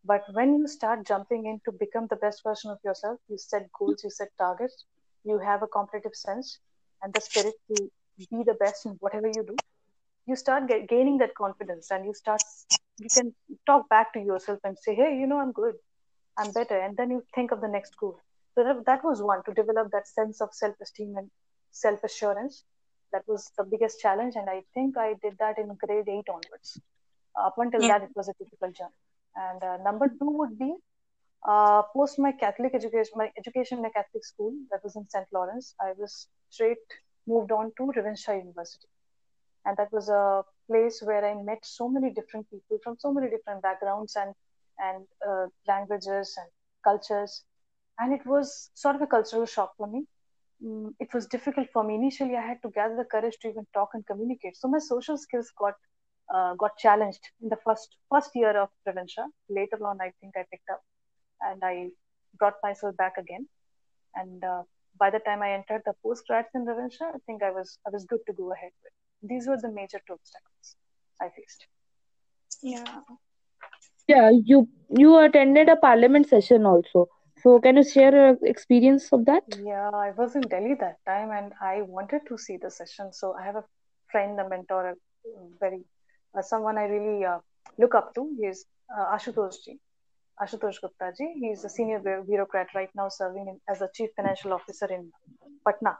but 0.05 0.23
when 0.33 0.55
you 0.59 0.67
start 0.67 1.07
jumping 1.07 1.47
in 1.47 1.61
to 1.65 1.73
become 1.73 2.07
the 2.11 2.17
best 2.25 2.43
version 2.45 2.71
of 2.71 2.79
yourself 2.85 3.19
you 3.29 3.39
set 3.39 3.69
goals 3.79 4.03
you 4.05 4.11
set 4.11 4.29
targets 4.39 4.85
you 5.25 5.39
have 5.39 5.63
a 5.63 5.67
competitive 5.79 6.15
sense 6.15 6.59
and 7.03 7.13
the 7.15 7.21
spirit 7.21 7.55
to 7.69 7.91
be 8.31 8.43
the 8.51 8.55
best 8.65 8.87
in 8.87 8.93
whatever 9.01 9.29
you 9.29 9.45
do 9.47 9.61
you 10.27 10.37
start 10.37 10.69
get, 10.69 10.89
gaining 10.89 11.19
that 11.19 11.35
confidence 11.35 11.91
and 11.91 12.05
you 12.05 12.15
start 12.15 12.43
you 12.99 13.11
can 13.15 13.35
talk 13.67 13.89
back 13.89 14.13
to 14.13 14.21
yourself 14.21 14.59
and 14.65 14.79
say 14.79 14.95
hey 14.95 15.17
you 15.19 15.27
know 15.27 15.39
i'm 15.41 15.53
good. 15.53 15.75
I'm 16.39 16.53
better. 16.53 16.79
And 16.79 16.97
then 16.97 17.11
you 17.11 17.23
think 17.35 17.53
of 17.53 17.61
the 17.61 17.69
next 17.69 17.97
goal. 17.99 18.19
So 18.55 18.65
that, 18.65 18.87
that 18.87 19.05
was 19.05 19.23
one 19.23 19.43
to 19.45 19.53
develop 19.53 19.91
that 19.93 20.09
sense 20.09 20.41
of 20.41 20.49
self-esteem 20.53 21.15
and 21.17 21.31
self-assurance. 21.73 22.65
That 23.13 23.23
was 23.29 23.51
the 23.59 23.65
biggest 23.65 24.01
challenge 24.01 24.35
and 24.37 24.49
i 24.49 24.63
think 24.75 24.97
i 24.97 25.15
did 25.23 25.37
that 25.39 25.59
in 25.59 25.69
grade 25.85 26.09
8 26.09 26.29
onwards. 26.29 26.81
Up 27.39 27.55
until 27.59 27.83
Yeah. 27.83 27.89
that 27.89 28.03
it 28.05 28.11
was 28.15 28.29
a 28.29 28.35
difficult 28.43 28.75
journey 28.77 29.01
and 29.37 29.63
uh, 29.63 29.77
number 29.79 30.09
two 30.09 30.31
would 30.39 30.59
be 30.59 30.75
uh, 31.47 31.83
post 31.95 32.19
my 32.19 32.33
Catholic 32.33 32.75
education, 32.75 33.13
my 33.17 33.31
education 33.37 33.79
in 33.79 33.85
a 33.85 33.91
Catholic 33.91 34.25
school 34.25 34.53
that 34.71 34.83
was 34.85 34.97
in 34.97 35.09
St. 35.09 35.27
Lawrence, 35.33 35.75
I 35.81 35.93
was 35.99 36.29
straight 36.51 36.79
moved 37.27 37.53
on 37.53 37.73
to 37.77 37.93
Ravenshaw 37.97 38.33
University. 38.33 38.89
And 39.65 39.77
that 39.77 39.93
was 39.93 40.09
a 40.09 40.43
place 40.69 41.01
where 41.03 41.25
I 41.25 41.35
met 41.43 41.59
so 41.63 41.89
many 41.89 42.11
different 42.11 42.51
people 42.51 42.79
from 42.83 42.97
so 42.99 43.13
many 43.13 43.31
different 43.31 43.63
backgrounds 43.63 44.17
and, 44.17 44.35
and 44.79 45.05
uh, 45.29 45.47
languages 45.69 46.35
and 46.37 46.49
cultures. 46.85 47.45
And 47.99 48.13
it 48.13 48.27
was 48.27 48.71
sort 48.75 48.97
of 48.97 49.03
a 49.03 49.07
cultural 49.07 49.47
shock 49.47 49.73
for 49.77 49.87
me. 49.87 50.05
Mm, 50.65 50.95
it 50.99 51.13
was 51.15 51.27
difficult 51.27 51.69
for 51.73 51.85
me. 51.85 51.95
Initially, 51.95 52.37
I 52.37 52.47
had 52.47 52.63
to 52.63 52.71
gather 52.71 52.97
the 52.97 53.05
courage 53.05 53.37
to 53.43 53.49
even 53.49 53.67
talk 53.73 53.91
and 53.95 54.05
communicate. 54.07 54.57
So 54.57 54.69
my 54.69 54.79
social 54.79 55.17
skills 55.17 55.53
got 55.57 55.75
uh, 56.33 56.55
got 56.55 56.77
challenged 56.79 57.25
in 57.43 57.49
the 57.49 57.59
first 57.65 57.97
first 58.11 58.31
year 58.35 58.57
of 58.61 58.69
Ravenshaw. 58.87 59.27
Later 59.49 59.79
on, 59.87 60.01
I 60.01 60.13
think 60.21 60.35
I 60.37 60.45
picked 60.51 60.71
up 60.71 60.83
and 61.41 61.63
I 61.63 61.91
brought 62.39 62.55
myself 62.63 62.97
back 62.97 63.19
again. 63.19 63.47
And 64.15 64.43
uh, 64.45 64.63
by 64.99 65.11
the 65.11 65.21
time 65.21 65.43
I 65.43 65.53
entered 65.53 65.83
the 65.85 65.95
postgrads 66.05 66.55
in 66.55 66.65
Ravenshaw, 66.65 67.11
I 67.15 67.19
think 67.27 67.43
I 67.43 67.51
was 67.51 67.79
I 67.87 67.91
was 67.91 68.05
good 68.05 68.21
to 68.27 68.33
go 68.33 68.53
ahead 68.53 68.73
with. 68.83 69.31
These 69.31 69.47
were 69.47 69.59
the 69.61 69.71
major 69.71 70.01
two 70.07 70.15
obstacles 70.15 70.77
I 71.21 71.29
faced. 71.37 71.67
Yeah. 72.63 72.85
Yeah, 74.09 74.31
you 74.31 74.69
you 74.89 75.19
attended 75.19 75.69
a 75.69 75.77
parliament 75.77 76.29
session 76.29 76.67
also. 76.67 77.09
So 77.43 77.61
can 77.61 77.77
you 77.77 77.85
share 77.85 78.13
your 78.15 78.39
experience 78.43 79.13
of 79.13 79.25
that? 79.27 79.43
Yeah, 79.65 79.91
I 79.93 80.11
was 80.17 80.37
in 80.37 80.43
Delhi 80.43 80.75
that 80.81 80.99
time, 81.07 81.31
and 81.31 81.53
I 81.61 81.83
wanted 81.83 82.21
to 82.29 82.39
see 82.39 82.57
the 82.57 82.71
session. 82.71 83.13
So 83.13 83.35
I 83.39 83.45
have 83.45 83.57
a 83.57 83.65
friend, 84.11 84.39
a 84.39 84.49
mentor, 84.49 84.91
a 84.91 84.95
very 85.61 85.85
someone 86.41 86.79
I 86.79 86.85
really 86.85 87.25
uh, 87.25 87.39
look 87.79 87.95
up 87.95 88.15
to. 88.15 88.35
He 88.39 88.47
is 88.47 88.65
uh, 88.97 89.17
Ashutosh 89.17 89.65
ji. 89.65 89.79
Ashutosh 90.41 90.81
Gupta 90.81 91.13
ji. 91.17 91.33
He 91.41 91.49
is 91.49 91.65
a 91.65 91.69
senior 91.69 92.01
bureaucrat 92.01 92.69
right 92.75 92.91
now, 92.95 93.09
serving 93.09 93.47
in, 93.49 93.61
as 93.69 93.83
a 93.83 93.89
chief 93.95 94.11
financial 94.17 94.53
officer 94.53 94.87
in 94.87 95.13
Patna 95.67 95.99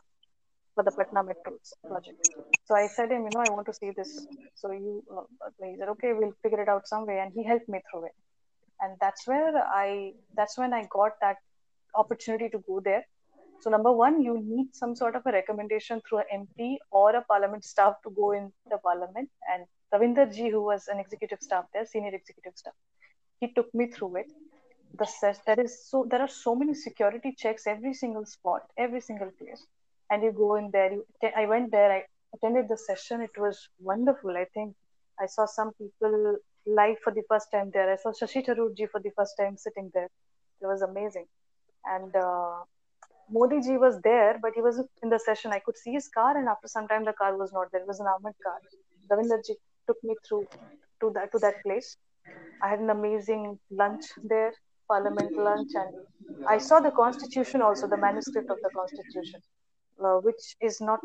for 0.75 0.83
the 0.83 0.91
Patna 0.91 1.23
Metro 1.23 1.53
project. 1.87 2.31
So 2.65 2.75
I 2.75 2.87
said 2.87 3.11
him, 3.11 3.25
you 3.25 3.31
know, 3.35 3.45
I 3.47 3.51
want 3.51 3.67
to 3.67 3.75
see 3.75 3.91
this. 3.95 4.27
So 4.55 4.73
you, 4.73 5.05
uh, 5.15 5.23
he 5.63 5.77
said, 5.79 5.89
okay, 5.91 6.13
we'll 6.15 6.33
figure 6.43 6.63
it 6.63 6.69
out 6.69 6.89
some 6.89 7.07
way, 7.07 7.19
and 7.19 7.33
he 7.35 7.45
helped 7.45 7.69
me 7.69 7.81
through 7.91 8.07
it. 8.07 8.13
And 8.81 8.97
that's 9.01 9.27
where 9.27 9.57
I, 9.57 10.13
that's 10.35 10.59
when 10.59 10.73
I 10.73 10.87
got 10.91 11.13
that 11.21 11.37
opportunity 11.95 12.49
to 12.49 12.59
go 12.67 12.81
there. 12.81 13.05
So 13.61 13.71
number 13.71 13.93
one, 13.93 14.23
you 14.23 14.43
need 14.43 14.75
some 14.75 14.97
sort 14.97 15.15
of 15.15 15.23
a 15.25 15.31
recommendation 15.31 16.01
through 16.09 16.21
an 16.21 16.47
MP 16.59 16.79
or 16.91 17.15
a 17.15 17.23
parliament 17.23 17.65
staff 17.65 17.95
to 18.03 18.11
go 18.11 18.33
in 18.33 18.51
the 18.69 18.79
parliament. 18.79 19.31
And 19.53 19.67
Ravinder 19.93 20.27
ji, 20.33 20.49
who 20.51 20.63
was 20.63 20.89
an 20.89 20.99
executive 20.99 21.41
staff 21.41 21.67
there, 21.73 21.85
senior 21.87 22.15
executive 22.15 22.57
staff, 22.57 22.75
he 23.41 23.49
took 23.53 23.73
me 23.75 23.87
through 23.89 24.17
it. 24.17 24.31
The 24.99 25.07
ses- 25.07 25.41
that 25.47 25.59
is 25.59 25.73
so 25.91 26.07
there 26.11 26.21
are 26.21 26.29
so 26.29 26.55
many 26.55 26.75
security 26.75 27.35
checks 27.37 27.67
every 27.67 27.95
single 27.95 28.25
spot, 28.27 28.63
every 28.77 29.01
single 29.01 29.31
place, 29.41 29.67
and 30.11 30.23
you 30.23 30.33
go 30.33 30.57
in 30.57 30.71
there. 30.71 30.93
You 30.93 31.05
I 31.37 31.47
went 31.47 31.71
there. 31.73 31.91
I 31.93 32.05
attended 32.35 32.69
the 32.69 32.77
session. 32.79 33.21
It 33.23 33.37
was 33.39 33.69
wonderful. 33.81 34.37
I 34.37 34.47
think 34.55 34.75
I 35.21 35.27
saw 35.27 35.47
some 35.47 35.73
people 35.75 36.37
live 36.67 36.99
for 37.05 37.13
the 37.13 37.25
first 37.29 37.51
time 37.53 37.71
there. 37.73 37.91
I 37.93 37.97
saw 37.97 38.13
Shashi 38.13 38.45
Tharoor 38.47 38.75
ji 38.77 38.87
for 38.87 39.01
the 39.01 39.13
first 39.17 39.35
time 39.39 39.57
sitting 39.57 39.91
there. 39.95 40.11
It 40.61 40.67
was 40.67 40.83
amazing. 40.83 41.27
And 41.85 42.15
uh, 42.17 42.59
Modi 43.31 43.61
ji 43.61 43.77
was 43.79 44.01
there, 44.03 44.39
but 44.41 44.53
he 44.55 44.63
was 44.63 44.79
in 45.03 45.09
the 45.11 45.19
session. 45.19 45.53
I 45.53 45.61
could 45.61 45.77
see 45.77 45.93
his 45.93 46.09
car, 46.09 46.37
and 46.37 46.49
after 46.49 46.69
some 46.69 46.89
time, 46.89 47.05
the 47.05 47.13
car 47.15 47.37
was 47.37 47.53
not 47.53 47.73
there. 47.73 47.83
It 47.83 47.87
was 47.87 48.01
an 48.01 48.07
armored 48.07 48.37
car. 48.45 48.59
Ravinder 49.11 49.41
ji 49.47 49.57
took 49.87 50.03
me 50.03 50.15
through 50.27 50.47
to 51.01 51.11
that 51.15 51.33
to 51.33 51.39
that 51.41 51.63
place. 51.65 51.97
I 52.63 52.69
had 52.71 52.81
an 52.81 52.91
amazing 52.91 53.59
lunch 53.71 54.05
there, 54.23 54.53
Parliament 54.89 55.37
lunch, 55.37 55.71
and 55.75 55.95
I 56.49 56.59
saw 56.59 56.81
the 56.81 56.91
Constitution 56.93 57.63
also, 57.63 57.87
the 57.89 57.97
manuscript 57.97 58.51
of 58.51 58.59
the 58.63 58.71
Constitution, 58.71 59.41
uh, 60.05 60.19
which 60.19 60.57
is 60.61 60.81
not 60.81 61.01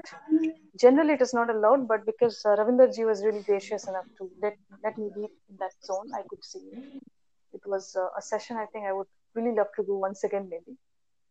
generally 0.79 1.13
it 1.13 1.21
is 1.21 1.33
not 1.33 1.49
allowed, 1.49 1.87
but 1.87 2.05
because 2.05 2.41
uh, 2.45 2.49
Ravinder 2.49 2.93
ji 2.95 3.05
was 3.05 3.23
really 3.25 3.43
gracious 3.43 3.87
enough 3.87 4.05
to 4.17 4.29
let 4.41 4.53
let 4.83 4.97
me 4.97 5.09
be 5.15 5.23
in 5.23 5.57
that 5.59 5.71
zone, 5.85 6.07
I 6.13 6.21
could 6.29 6.43
see 6.43 6.59
it. 6.59 7.61
Was 7.65 7.95
uh, 7.95 8.07
a 8.17 8.21
session 8.21 8.55
I 8.57 8.65
think 8.71 8.85
I 8.85 8.93
would 8.93 9.07
really 9.33 9.53
love 9.55 9.67
to 9.75 9.83
do 9.83 9.95
once 9.97 10.23
again, 10.23 10.47
maybe 10.49 10.77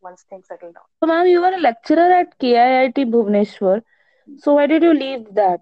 once 0.03 0.25
things 0.29 0.47
settle 0.49 0.73
down. 0.73 0.83
So 1.00 1.07
ma'am, 1.07 1.26
you 1.26 1.41
were 1.41 1.53
a 1.55 1.61
lecturer 1.61 2.12
at 2.12 2.38
KIIT 2.38 3.11
Bhubaneswar. 3.12 3.83
So 4.38 4.55
why 4.55 4.67
did 4.67 4.83
you 4.83 4.93
leave 4.93 5.35
that? 5.35 5.61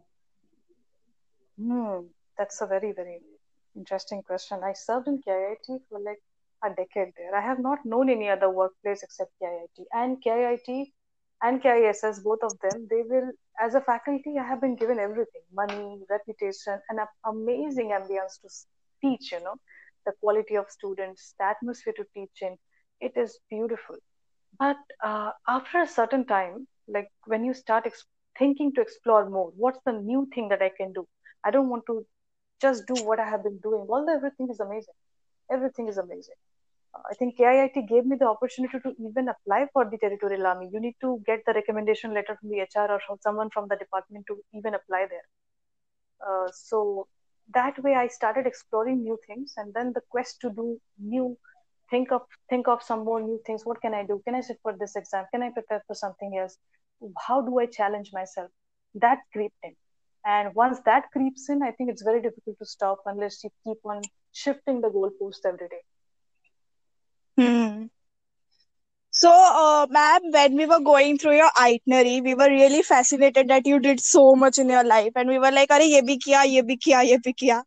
Hmm, 1.58 2.06
that's 2.38 2.60
a 2.62 2.66
very, 2.66 2.92
very 2.92 3.20
interesting 3.76 4.22
question. 4.22 4.60
I 4.64 4.72
served 4.72 5.08
in 5.08 5.20
KIIT 5.22 5.78
for 5.88 5.98
like 6.00 6.20
a 6.64 6.70
decade 6.70 7.12
there. 7.16 7.34
I 7.34 7.40
have 7.40 7.58
not 7.60 7.84
known 7.84 8.08
any 8.10 8.28
other 8.28 8.50
workplace 8.50 9.02
except 9.02 9.32
KIIT. 9.40 9.86
And 9.92 10.22
KIIT 10.22 10.92
and 11.42 11.62
KISS, 11.62 12.20
both 12.20 12.40
of 12.42 12.58
them, 12.60 12.86
they 12.90 13.02
will, 13.02 13.30
as 13.60 13.74
a 13.74 13.80
faculty, 13.80 14.38
I 14.38 14.44
have 14.46 14.60
been 14.60 14.76
given 14.76 14.98
everything 14.98 15.42
money, 15.52 16.04
reputation, 16.10 16.80
and 16.88 17.00
an 17.00 17.06
amazing 17.24 17.90
ambience 17.90 18.40
to 18.42 18.48
teach, 19.00 19.32
you 19.32 19.40
know, 19.40 19.56
the 20.06 20.12
quality 20.20 20.56
of 20.56 20.70
students, 20.70 21.34
the 21.38 21.44
atmosphere 21.44 21.94
to 21.96 22.04
teach 22.14 22.42
in. 22.42 22.58
It 23.00 23.16
is 23.16 23.38
beautiful. 23.50 23.96
But 24.58 24.76
uh, 25.02 25.32
after 25.48 25.80
a 25.82 25.86
certain 25.86 26.24
time, 26.26 26.66
like 26.88 27.10
when 27.26 27.44
you 27.44 27.54
start 27.54 27.86
ex- 27.86 28.06
thinking 28.38 28.72
to 28.74 28.80
explore 28.80 29.28
more, 29.28 29.50
what's 29.56 29.80
the 29.84 29.92
new 29.92 30.26
thing 30.34 30.48
that 30.48 30.62
I 30.62 30.70
can 30.70 30.92
do? 30.92 31.06
I 31.44 31.50
don't 31.50 31.68
want 31.68 31.84
to 31.86 32.06
just 32.60 32.86
do 32.86 32.94
what 33.04 33.20
I 33.20 33.28
have 33.28 33.42
been 33.42 33.58
doing. 33.58 33.86
Although 33.88 34.14
everything 34.14 34.48
is 34.50 34.60
amazing, 34.60 34.94
everything 35.50 35.88
is 35.88 35.98
amazing. 35.98 36.34
Uh, 36.94 37.02
I 37.10 37.14
think 37.14 37.36
KIIT 37.38 37.88
gave 37.88 38.06
me 38.06 38.16
the 38.16 38.26
opportunity 38.26 38.78
to 38.80 38.94
even 39.06 39.28
apply 39.28 39.68
for 39.72 39.84
the 39.84 39.98
territorial 39.98 40.46
army. 40.46 40.70
You 40.72 40.80
need 40.80 40.96
to 41.00 41.22
get 41.26 41.40
the 41.46 41.52
recommendation 41.52 42.14
letter 42.14 42.36
from 42.40 42.50
the 42.50 42.60
HR 42.60 42.90
or 42.90 43.00
from 43.06 43.18
someone 43.20 43.50
from 43.50 43.68
the 43.68 43.76
department 43.76 44.26
to 44.28 44.38
even 44.54 44.74
apply 44.74 45.06
there. 45.10 45.26
Uh, 46.26 46.48
so 46.52 47.08
that 47.52 47.82
way, 47.82 47.94
I 47.94 48.08
started 48.08 48.46
exploring 48.46 49.02
new 49.02 49.18
things, 49.26 49.54
and 49.56 49.74
then 49.74 49.92
the 49.92 50.00
quest 50.08 50.40
to 50.40 50.50
do 50.50 50.80
new, 50.98 51.36
think 51.90 52.10
of 52.12 52.22
think 52.48 52.68
of 52.68 52.82
some 52.82 53.04
more 53.04 53.20
new 53.20 53.40
things. 53.46 53.66
What 53.66 53.82
can 53.82 53.92
I 53.92 54.04
do? 54.06 54.22
Can 54.24 54.34
I 54.34 54.40
sit 54.40 54.58
for 54.62 54.74
this 54.78 54.96
exam? 54.96 55.26
Can 55.32 55.42
I 55.42 55.50
prepare 55.50 55.82
for 55.86 55.94
something 55.94 56.38
else? 56.38 56.56
How 57.26 57.42
do 57.42 57.58
I 57.58 57.66
challenge 57.66 58.10
myself? 58.12 58.50
That 58.94 59.18
creeped 59.32 59.56
in. 59.62 59.74
And 60.24 60.54
once 60.54 60.78
that 60.86 61.10
creeps 61.12 61.48
in, 61.48 61.62
I 61.62 61.72
think 61.72 61.90
it's 61.90 62.02
very 62.02 62.22
difficult 62.22 62.58
to 62.58 62.66
stop 62.66 63.00
unless 63.06 63.44
you 63.44 63.50
keep 63.64 63.78
on 63.84 64.02
shifting 64.32 64.80
the 64.80 64.88
goalpost 64.88 65.44
every 65.46 65.68
day. 65.68 65.82
Hmm. 67.36 67.86
So, 69.10 69.30
uh, 69.30 69.86
ma'am, 69.90 70.22
when 70.32 70.56
we 70.56 70.66
were 70.66 70.80
going 70.80 71.18
through 71.18 71.36
your 71.36 71.50
itinerary, 71.60 72.20
we 72.20 72.34
were 72.34 72.48
really 72.48 72.82
fascinated 72.82 73.48
that 73.48 73.64
you 73.64 73.78
did 73.78 74.00
so 74.00 74.34
much 74.34 74.58
in 74.58 74.68
your 74.68 74.82
life, 74.82 75.12
and 75.14 75.28
we 75.28 75.38
were 75.38 75.52
like, 75.52 75.68
"Arey, 75.68 75.88
ye 75.90 76.00
bhi 76.08 76.16
kiya, 76.24 76.44
ye 76.54 76.62
bhi 76.62 76.76
kiya, 76.86 77.04
ye 77.10 77.18
bhi 77.18 77.34
kiya." 77.42 77.62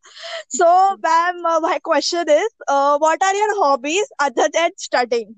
So, 0.49 0.67
ma'am, 1.07 1.45
uh, 1.45 1.59
my 1.61 1.79
question 1.79 2.25
is, 2.29 2.49
uh, 2.67 2.97
what 2.97 3.23
are 3.23 3.33
your 3.33 3.55
hobbies 3.63 4.11
other 4.19 4.49
than 4.59 4.71
studying? 4.77 5.35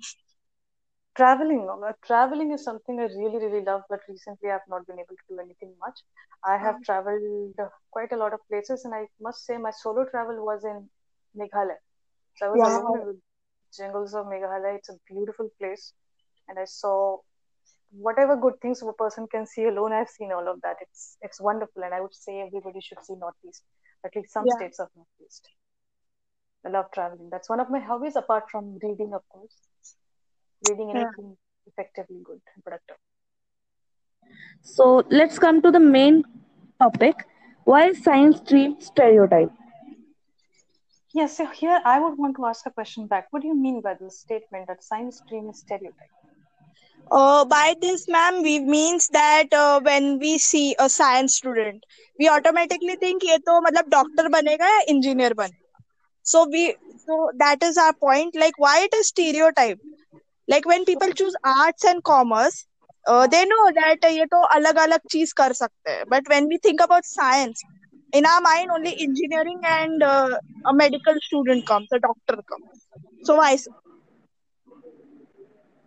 Traveling 1.17 1.61
traveling 2.07 2.51
is 2.55 2.63
something 2.67 2.99
i 3.03 3.07
really 3.19 3.39
really 3.43 3.63
love 3.69 3.81
but 3.89 4.01
recently 4.09 4.49
i've 4.55 4.67
not 4.73 4.85
been 4.87 4.99
able 5.03 5.17
to 5.21 5.27
do 5.29 5.39
anything 5.39 5.73
much. 5.85 5.99
I 6.45 6.57
have 6.57 6.75
Um, 6.75 6.85
traveled 6.85 7.59
quite 7.91 8.11
a 8.13 8.17
lot 8.21 8.33
of 8.33 8.39
places 8.49 8.83
and 8.85 8.93
i 8.95 9.05
must 9.27 9.45
say 9.45 9.57
my 9.57 9.71
solo 9.71 10.05
travel 10.11 10.43
was 10.45 10.63
in 10.71 10.89
meghalaya. 11.41 11.79
So 12.37 12.45
i 12.47 12.49
was 12.49 12.63
alone 12.63 12.95
in 12.99 13.05
the 13.05 13.15
jungles 13.77 14.13
of 14.15 14.25
meghalaya. 14.27 14.75
It's 14.77 14.89
a 14.89 14.97
beautiful 15.13 15.49
place 15.59 15.93
and 16.47 16.59
i 16.59 16.65
saw 16.65 17.17
whatever 18.09 18.35
good 18.35 18.59
things 18.61 18.81
a 18.81 18.93
person 19.03 19.27
can 19.35 19.45
see 19.45 19.65
alone 19.65 19.93
i've 19.93 20.09
seen 20.17 20.31
all 20.31 20.47
of 20.53 20.61
that. 20.61 20.77
It's 20.81 21.17
it's 21.21 21.41
wonderful 21.41 21.83
and 21.83 21.93
i 21.93 22.01
would 22.01 22.15
say 22.15 22.39
everybody 22.47 22.81
should 22.81 23.03
see 23.05 23.15
northeast 23.25 23.63
at 24.05 24.15
least 24.15 24.33
some 24.33 24.49
Yeah. 24.49 24.59
states 24.59 24.79
of 24.79 24.89
northeast. 24.95 25.49
I 26.65 26.69
love 26.69 26.91
traveling. 26.91 27.29
That's 27.29 27.49
one 27.49 27.59
of 27.59 27.69
my 27.69 27.79
hobbies 27.79 28.15
apart 28.15 28.49
from 28.49 28.77
reading 28.81 29.13
of 29.13 29.27
course 29.29 29.67
reading 30.62 30.90
Yeah. 30.92 31.10
anything 31.10 31.36
effectively 31.66 32.20
good 32.24 32.40
and 32.54 32.64
productive 32.64 32.96
So 34.62 35.04
let's 35.10 35.38
come 35.38 35.60
to 35.62 35.70
the 35.70 35.80
main 35.80 36.24
topic. 36.80 37.26
Why 37.64 37.86
is 37.88 38.02
science 38.02 38.38
stream 38.38 38.76
stereotype? 38.80 39.50
Yes, 41.14 41.36
so 41.36 41.46
here 41.46 41.80
I 41.84 41.98
would 42.00 42.18
want 42.18 42.36
to 42.36 42.46
ask 42.46 42.66
a 42.66 42.70
question 42.70 43.06
back. 43.06 43.28
What 43.32 43.42
do 43.42 43.48
you 43.48 43.54
mean 43.54 43.80
by 43.80 43.94
the 43.94 44.10
statement 44.10 44.66
that 44.68 44.82
science 44.82 45.18
stream 45.18 45.48
is 45.48 45.58
stereotype? 45.60 46.10
Uh, 47.10 47.44
by 47.44 47.74
this, 47.80 48.06
ma'am, 48.08 48.42
we 48.42 48.58
means 48.60 49.08
that 49.08 49.52
uh, 49.52 49.80
when 49.80 50.18
we 50.18 50.38
see 50.38 50.74
a 50.78 50.88
science 50.88 51.36
student, 51.36 51.84
we 52.18 52.28
automatically 52.28 52.96
think 52.96 53.22
ये 53.24 53.38
तो 53.48 53.60
मतलब 53.66 53.88
doctor 53.90 54.28
बनेगा 54.36 54.68
या 54.74 54.80
engineer 54.94 55.32
बनेगा. 55.34 55.80
So 56.22 56.46
we, 56.48 56.74
so 57.06 57.30
that 57.38 57.62
is 57.62 57.76
our 57.78 57.92
point. 57.94 58.34
Like, 58.34 58.58
why 58.58 58.80
it 58.84 58.94
is 58.94 59.08
stereotype? 59.08 59.78
Like 60.49 60.65
when 60.65 60.85
people 60.85 61.11
choose 61.11 61.35
arts 61.43 61.85
and 61.85 62.03
commerce, 62.03 62.65
uh, 63.05 63.27
they 63.27 63.45
know 63.45 63.71
that 63.71 64.05
ये 64.05 64.25
तो 64.25 64.41
अलग 64.57 64.77
अलग 64.77 64.99
चीज़ 65.11 65.33
कर 65.33 65.53
सकते 65.53 65.91
हैं. 65.91 66.03
But 66.05 66.29
when 66.29 66.47
we 66.47 66.57
think 66.57 66.81
about 66.81 67.05
science, 67.05 67.63
in 68.13 68.25
our 68.25 68.41
mind 68.41 68.71
only 68.71 68.95
engineering 68.99 69.59
and 69.63 70.03
uh, 70.03 70.37
a 70.65 70.73
medical 70.73 71.13
student 71.21 71.65
comes, 71.67 71.87
a 71.91 71.99
doctor 71.99 72.37
comes. 72.53 72.87
So 73.23 73.35
why? 73.35 73.57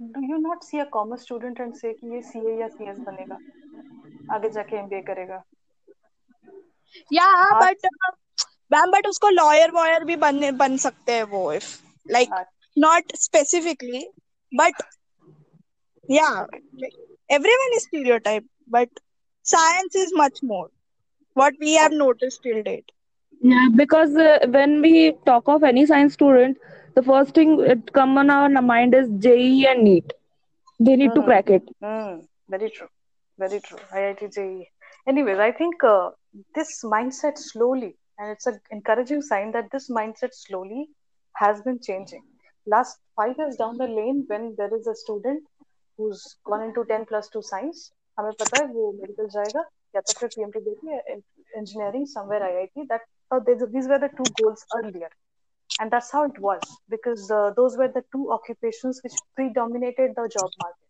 Do 0.01 0.21
you 0.27 0.39
not 0.39 0.65
see 0.65 0.79
a 0.81 0.87
commerce 0.87 1.23
student 1.23 1.59
and 1.59 1.77
say 1.77 1.93
कि 1.93 2.15
ये 2.15 2.23
CA 2.23 2.61
या 2.61 2.69
CS 2.69 2.99
बनेगा 3.09 3.39
आगे 4.35 4.49
जाके 4.51 4.77
MBA 4.83 5.03
करेगा 5.11 5.43
but 7.61 7.91
uh, 7.91 8.15
ma'am 8.73 8.91
but 8.91 9.07
उसको 9.07 9.29
lawyer 9.29 9.71
वॉयर 9.71 10.05
भी 10.05 10.17
बन 10.17 10.57
बन 10.57 10.77
सकते 10.77 11.13
हैं 11.13 11.23
वो 11.23 11.53
if 11.53 11.83
like. 12.11 12.31
Not 12.79 13.17
specifically 13.17 14.07
but 14.53 14.73
yeah 16.09 16.47
everyone 17.31 17.73
is 17.77 17.85
stereotyped 17.85 18.47
but 18.69 18.89
science 19.43 19.95
is 19.97 20.13
much 20.15 20.43
more. 20.43 20.69
What 21.35 21.55
we 21.59 21.75
have 21.75 21.93
noticed 21.93 22.43
till 22.43 22.63
date. 22.63 22.91
Yeah 23.41 23.69
because 23.75 24.15
uh, 24.15 24.39
when 24.49 24.81
we 24.83 25.15
talk 25.27 25.49
of 25.49 25.63
any 25.63 25.87
science 25.87 26.15
student 26.15 26.59
the 26.95 27.03
first 27.03 27.35
thing 27.35 27.59
it 27.61 27.93
come 27.93 28.19
on 28.19 28.31
our 28.31 28.49
mind 28.63 28.95
is 28.95 29.09
JEE 29.19 29.67
and 29.67 29.85
NEET 29.85 30.13
they 30.79 30.97
need 30.97 31.11
mm. 31.11 31.15
to 31.15 31.21
hmm. 31.21 31.27
crack 31.27 31.51
it. 31.51 31.63
Mm. 31.83 32.27
very 32.49 32.71
true. 32.71 32.89
Very 33.39 33.61
true. 33.61 33.79
Iit 33.95 34.35
JEE 34.35 34.69
anyways 35.07 35.39
i 35.39 35.51
think 35.51 35.83
uh, 35.83 36.11
this 36.55 36.83
mindset 36.85 37.39
slowly 37.39 37.97
and 38.19 38.31
it's 38.31 38.47
an 38.47 38.59
encouraging 38.71 39.23
sign 39.23 39.51
that 39.53 39.71
this 39.73 39.89
mindset 39.91 40.33
slowly 40.33 40.89
has 41.35 41.61
been 41.63 41.81
changing 41.81 42.23
Last 42.66 43.00
five 43.16 43.38
years 43.38 43.56
down 43.56 43.78
the 43.78 43.88
lane, 43.88 44.26
when 44.28 44.56
there 44.58 44.76
is 44.76 44.88
a 44.88 44.96
student 44.96 45.44
who's 45.98 46.38
gone 46.46 46.64
into 46.64 46.86
10 46.86 47.06
plus 47.06 47.30
2 47.30 47.42
science, 47.42 47.92
हमें 48.20 48.34
पता 48.40 48.58
है 48.58 48.68
वो 48.74 48.92
medical 49.02 49.30
जाएगा 49.38 49.64
या 49.96 50.02
तो 50.02 50.14
फिर 50.20 50.30
PMT 50.38 50.64
देके 50.68 51.22
engineering 51.62 52.06
somewhere 52.16 52.42
IIT. 52.50 52.88
That 52.90 53.02
uh, 53.32 53.40
these 53.48 53.64
these 53.76 53.88
were 53.88 54.00
the 54.00 54.10
two 54.18 54.34
goals 54.42 54.66
earlier. 54.82 55.10
and 55.80 55.92
that's 55.92 56.12
how 56.12 56.24
it 56.26 56.38
was 56.40 56.62
because 56.90 57.30
uh, 57.32 57.52
those 57.56 57.78
were 57.78 57.88
the 57.88 58.04
two 58.12 58.32
occupations 58.32 59.00
which 59.04 59.14
predominated 59.36 60.14
the 60.16 60.28
job 60.36 60.50
market 60.62 60.90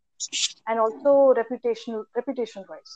and 0.68 0.80
also 0.80 1.34
reputational 1.40 2.04
reputation 2.16 2.64
wise 2.70 2.94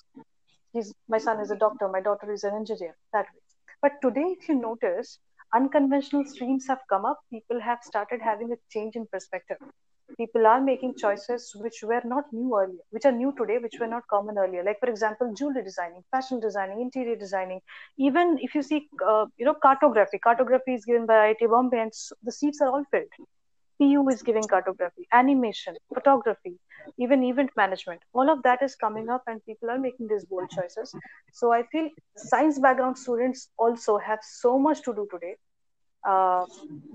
he's 0.73 0.93
my 1.07 1.17
son 1.17 1.39
is 1.39 1.51
a 1.51 1.59
doctor 1.63 1.87
my 1.87 2.01
daughter 2.01 2.31
is 2.31 2.43
an 2.43 2.55
engineer 2.61 2.95
that 3.13 3.25
way 3.33 3.43
but 3.81 3.99
today 4.05 4.27
if 4.37 4.47
you 4.49 4.55
notice 4.55 5.19
unconventional 5.54 6.24
streams 6.24 6.66
have 6.68 6.80
come 6.88 7.04
up. 7.04 7.20
People 7.30 7.60
have 7.60 7.78
started 7.82 8.20
having 8.22 8.52
a 8.52 8.56
change 8.70 8.96
in 8.96 9.06
perspective. 9.06 9.58
People 10.16 10.46
are 10.46 10.60
making 10.60 10.94
choices 10.96 11.52
which 11.56 11.82
were 11.82 12.02
not 12.04 12.24
new 12.32 12.56
earlier 12.58 12.82
which 12.90 13.04
are 13.04 13.12
new 13.12 13.32
today 13.38 13.58
which 13.58 13.78
were 13.80 13.86
not 13.86 14.06
common 14.08 14.38
earlier. 14.38 14.62
Like 14.64 14.78
for 14.80 14.88
example 14.88 15.32
jewelry 15.36 15.62
designing 15.62 16.02
fashion 16.10 16.40
designing 16.40 16.80
interior 16.80 17.16
designing. 17.16 17.60
Even 17.98 18.38
if 18.40 18.54
you 18.54 18.62
see 18.62 18.88
uh, 19.06 19.26
you 19.36 19.44
know 19.46 19.54
cartography. 19.62 20.18
Cartography 20.18 20.74
is 20.74 20.84
given 20.84 21.06
by 21.06 21.14
IIT 21.28 21.46
Bombay 21.46 21.80
and 21.80 21.92
the 22.22 22.32
seats 22.32 22.60
are 22.60 22.68
all 22.68 22.84
filled 22.90 23.12
PU 23.78 24.08
is 24.08 24.22
giving 24.22 24.46
cartography 24.48 25.06
animation 25.12 25.76
photography 25.94 26.58
even 26.98 27.22
event 27.24 27.50
management. 27.56 28.00
All 28.12 28.28
of 28.30 28.42
that 28.42 28.62
is 28.62 28.74
coming 28.76 29.08
up 29.08 29.22
and 29.26 29.44
people 29.44 29.70
are 29.70 29.78
making 29.78 30.08
these 30.08 30.24
bold 30.24 30.48
choices. 30.50 30.94
So 31.32 31.52
I 31.52 31.62
feel 31.64 31.88
science 32.16 32.58
background 32.58 32.98
students 32.98 33.48
also 33.58 33.98
have 33.98 34.20
so 34.22 34.58
much 34.58 34.82
to 34.82 34.94
do 34.94 35.06
today 35.10 35.36
uh, 36.06 36.44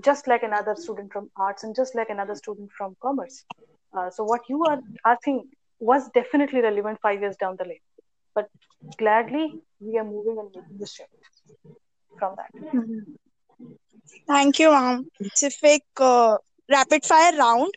just 0.03 0.27
like 0.27 0.43
another 0.43 0.75
student 0.75 1.11
from 1.11 1.29
arts 1.37 1.63
and 1.63 1.75
just 1.75 1.95
like 1.95 2.09
another 2.09 2.35
student 2.35 2.69
from 2.77 2.95
commerce. 3.01 3.43
Uh, 3.97 4.09
so 4.09 4.23
what 4.23 4.41
you 4.49 4.63
are 4.65 4.79
asking 5.05 5.43
was 5.79 6.09
definitely 6.13 6.61
relevant 6.61 6.99
five 7.01 7.19
years 7.21 7.35
down 7.37 7.55
the 7.57 7.65
lane, 7.65 7.85
but 8.35 8.47
gladly 8.97 9.55
we 9.79 9.97
are 9.97 10.03
moving 10.05 10.37
and 10.39 10.49
making 10.55 10.77
the 10.79 10.87
shift 10.87 11.09
from 12.17 12.35
that. 12.37 12.51
thank 14.27 14.59
you 14.59 14.69
ma'am. 14.71 15.05
Specific 15.19 15.83
rapid 16.71 17.05
fire 17.05 17.37
round. 17.37 17.71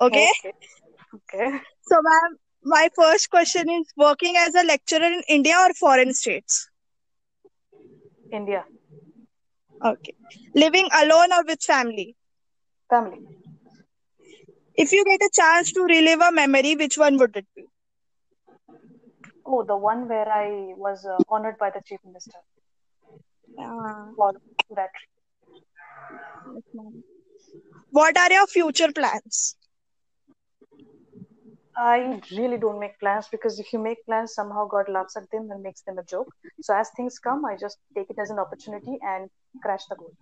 Okay? 0.00 0.30
Okay. 0.38 0.52
Okay. 1.14 1.60
so 1.88 1.96
ma'am 2.06 2.36
my 2.64 2.88
first 2.96 3.30
question 3.30 3.68
is 3.70 3.86
working 3.96 4.36
as 4.36 4.54
a 4.54 4.64
lecturer 4.64 5.10
in 5.16 5.22
india 5.28 5.56
or 5.58 5.72
foreign 5.74 6.14
states? 6.14 6.68
India. 8.32 8.64
Okay. 9.84 10.14
Living 10.54 10.88
alone 10.92 11.32
or 11.32 11.44
with 11.44 11.62
family? 11.62 12.16
Family. 12.88 13.20
if 14.76 14.92
you 14.92 15.04
get 15.04 15.22
a 15.22 15.30
chance 15.32 15.72
to 15.72 15.82
relive 15.84 16.20
a 16.20 16.32
memory 16.32 16.74
which 16.76 16.96
one 16.98 17.16
would 17.18 17.36
it 17.36 17.46
be? 17.56 17.64
Oh, 19.46 19.62
the 19.64 19.76
one 19.76 20.08
where 20.08 20.28
I 20.30 20.74
was 20.76 21.04
uh, 21.04 21.22
honored 21.28 21.58
by 21.58 21.70
the 21.70 21.80
chief 21.84 22.00
minister. 22.04 22.38
Uh, 23.58 24.12
for 24.16 24.32
that. 24.76 24.90
What 27.90 28.16
are 28.18 28.32
your 28.32 28.46
future 28.46 28.90
plans 28.92 29.56
I 31.76 32.20
really 32.32 32.58
don't 32.58 32.78
make 32.80 32.98
plans 33.00 33.28
because 33.28 33.58
if 33.58 33.72
you 33.72 33.78
make 33.78 34.04
plans, 34.06 34.34
somehow 34.34 34.66
God 34.66 34.88
laughs 34.88 35.16
at 35.16 35.30
them 35.30 35.50
and 35.50 35.62
makes 35.62 35.82
them 35.82 35.98
a 35.98 36.04
joke. 36.04 36.34
So 36.60 36.74
as 36.76 36.90
things 36.96 37.18
come, 37.18 37.44
I 37.44 37.56
just 37.56 37.78
take 37.94 38.10
it 38.10 38.18
as 38.18 38.30
an 38.30 38.38
opportunity 38.38 38.98
and 39.02 39.30
crash 39.62 39.86
the 39.88 39.96
goal. 39.96 40.14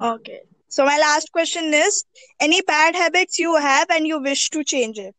Okay. 0.00 0.40
So 0.68 0.84
my 0.84 0.96
last 0.98 1.32
question 1.32 1.72
is 1.74 2.04
any 2.40 2.62
bad 2.62 2.94
habits 2.96 3.38
you 3.38 3.56
have 3.56 3.90
and 3.90 4.06
you 4.06 4.20
wish 4.20 4.50
to 4.50 4.64
change 4.64 4.98
it? 4.98 5.14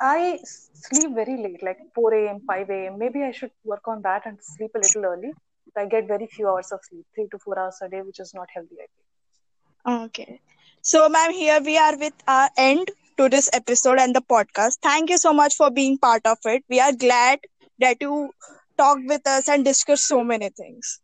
I 0.00 0.40
sleep 0.72 1.14
very 1.14 1.36
late, 1.36 1.62
like 1.62 1.78
4 1.94 2.28
a.m., 2.28 2.40
5 2.46 2.86
a.m. 2.88 2.98
Maybe 2.98 3.22
I 3.22 3.32
should 3.32 3.52
work 3.64 3.86
on 3.88 4.02
that 4.02 4.26
and 4.26 4.38
sleep 4.42 4.72
a 4.74 4.78
little 4.78 5.04
early. 5.06 5.32
I 5.76 5.86
get 5.86 6.06
very 6.08 6.26
few 6.26 6.48
hours 6.48 6.70
of 6.72 6.80
sleep, 6.84 7.06
three 7.14 7.28
to 7.30 7.38
four 7.38 7.58
hours 7.58 7.78
a 7.82 7.88
day, 7.88 8.02
which 8.02 8.20
is 8.20 8.34
not 8.34 8.48
healthy, 8.54 8.76
I 8.76 8.86
think. 8.94 9.01
Okay. 9.88 10.40
So 10.82 11.08
ma'am, 11.08 11.32
here 11.32 11.60
we 11.62 11.76
are 11.78 11.96
with 11.96 12.14
our 12.26 12.48
end 12.56 12.90
to 13.18 13.28
this 13.28 13.48
episode 13.52 13.98
and 13.98 14.14
the 14.14 14.20
podcast. 14.22 14.78
Thank 14.82 15.10
you 15.10 15.18
so 15.18 15.32
much 15.32 15.54
for 15.54 15.70
being 15.70 15.98
part 15.98 16.22
of 16.26 16.38
it. 16.44 16.64
We 16.68 16.80
are 16.80 16.92
glad 16.92 17.40
that 17.78 17.96
you 18.00 18.30
talked 18.78 19.06
with 19.06 19.26
us 19.26 19.48
and 19.48 19.64
discussed 19.64 20.06
so 20.06 20.22
many 20.24 20.50
things. 20.50 21.00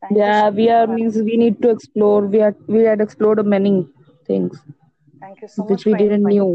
Thank 0.00 0.18
Yeah, 0.18 0.50
we 0.50 0.68
are 0.70 0.86
means 0.86 1.16
we 1.16 1.36
need 1.36 1.60
to 1.62 1.70
explore. 1.70 2.22
We 2.26 2.38
had 2.38 2.56
we 2.66 2.82
had 2.82 3.00
explored 3.00 3.44
many 3.46 3.86
things 4.26 4.60
Thank 5.20 5.42
you 5.42 5.48
so 5.48 5.64
which 5.66 5.70
much 5.70 5.84
Which 5.84 5.86
we 5.86 5.94
didn't 5.94 6.24
knew. 6.26 6.46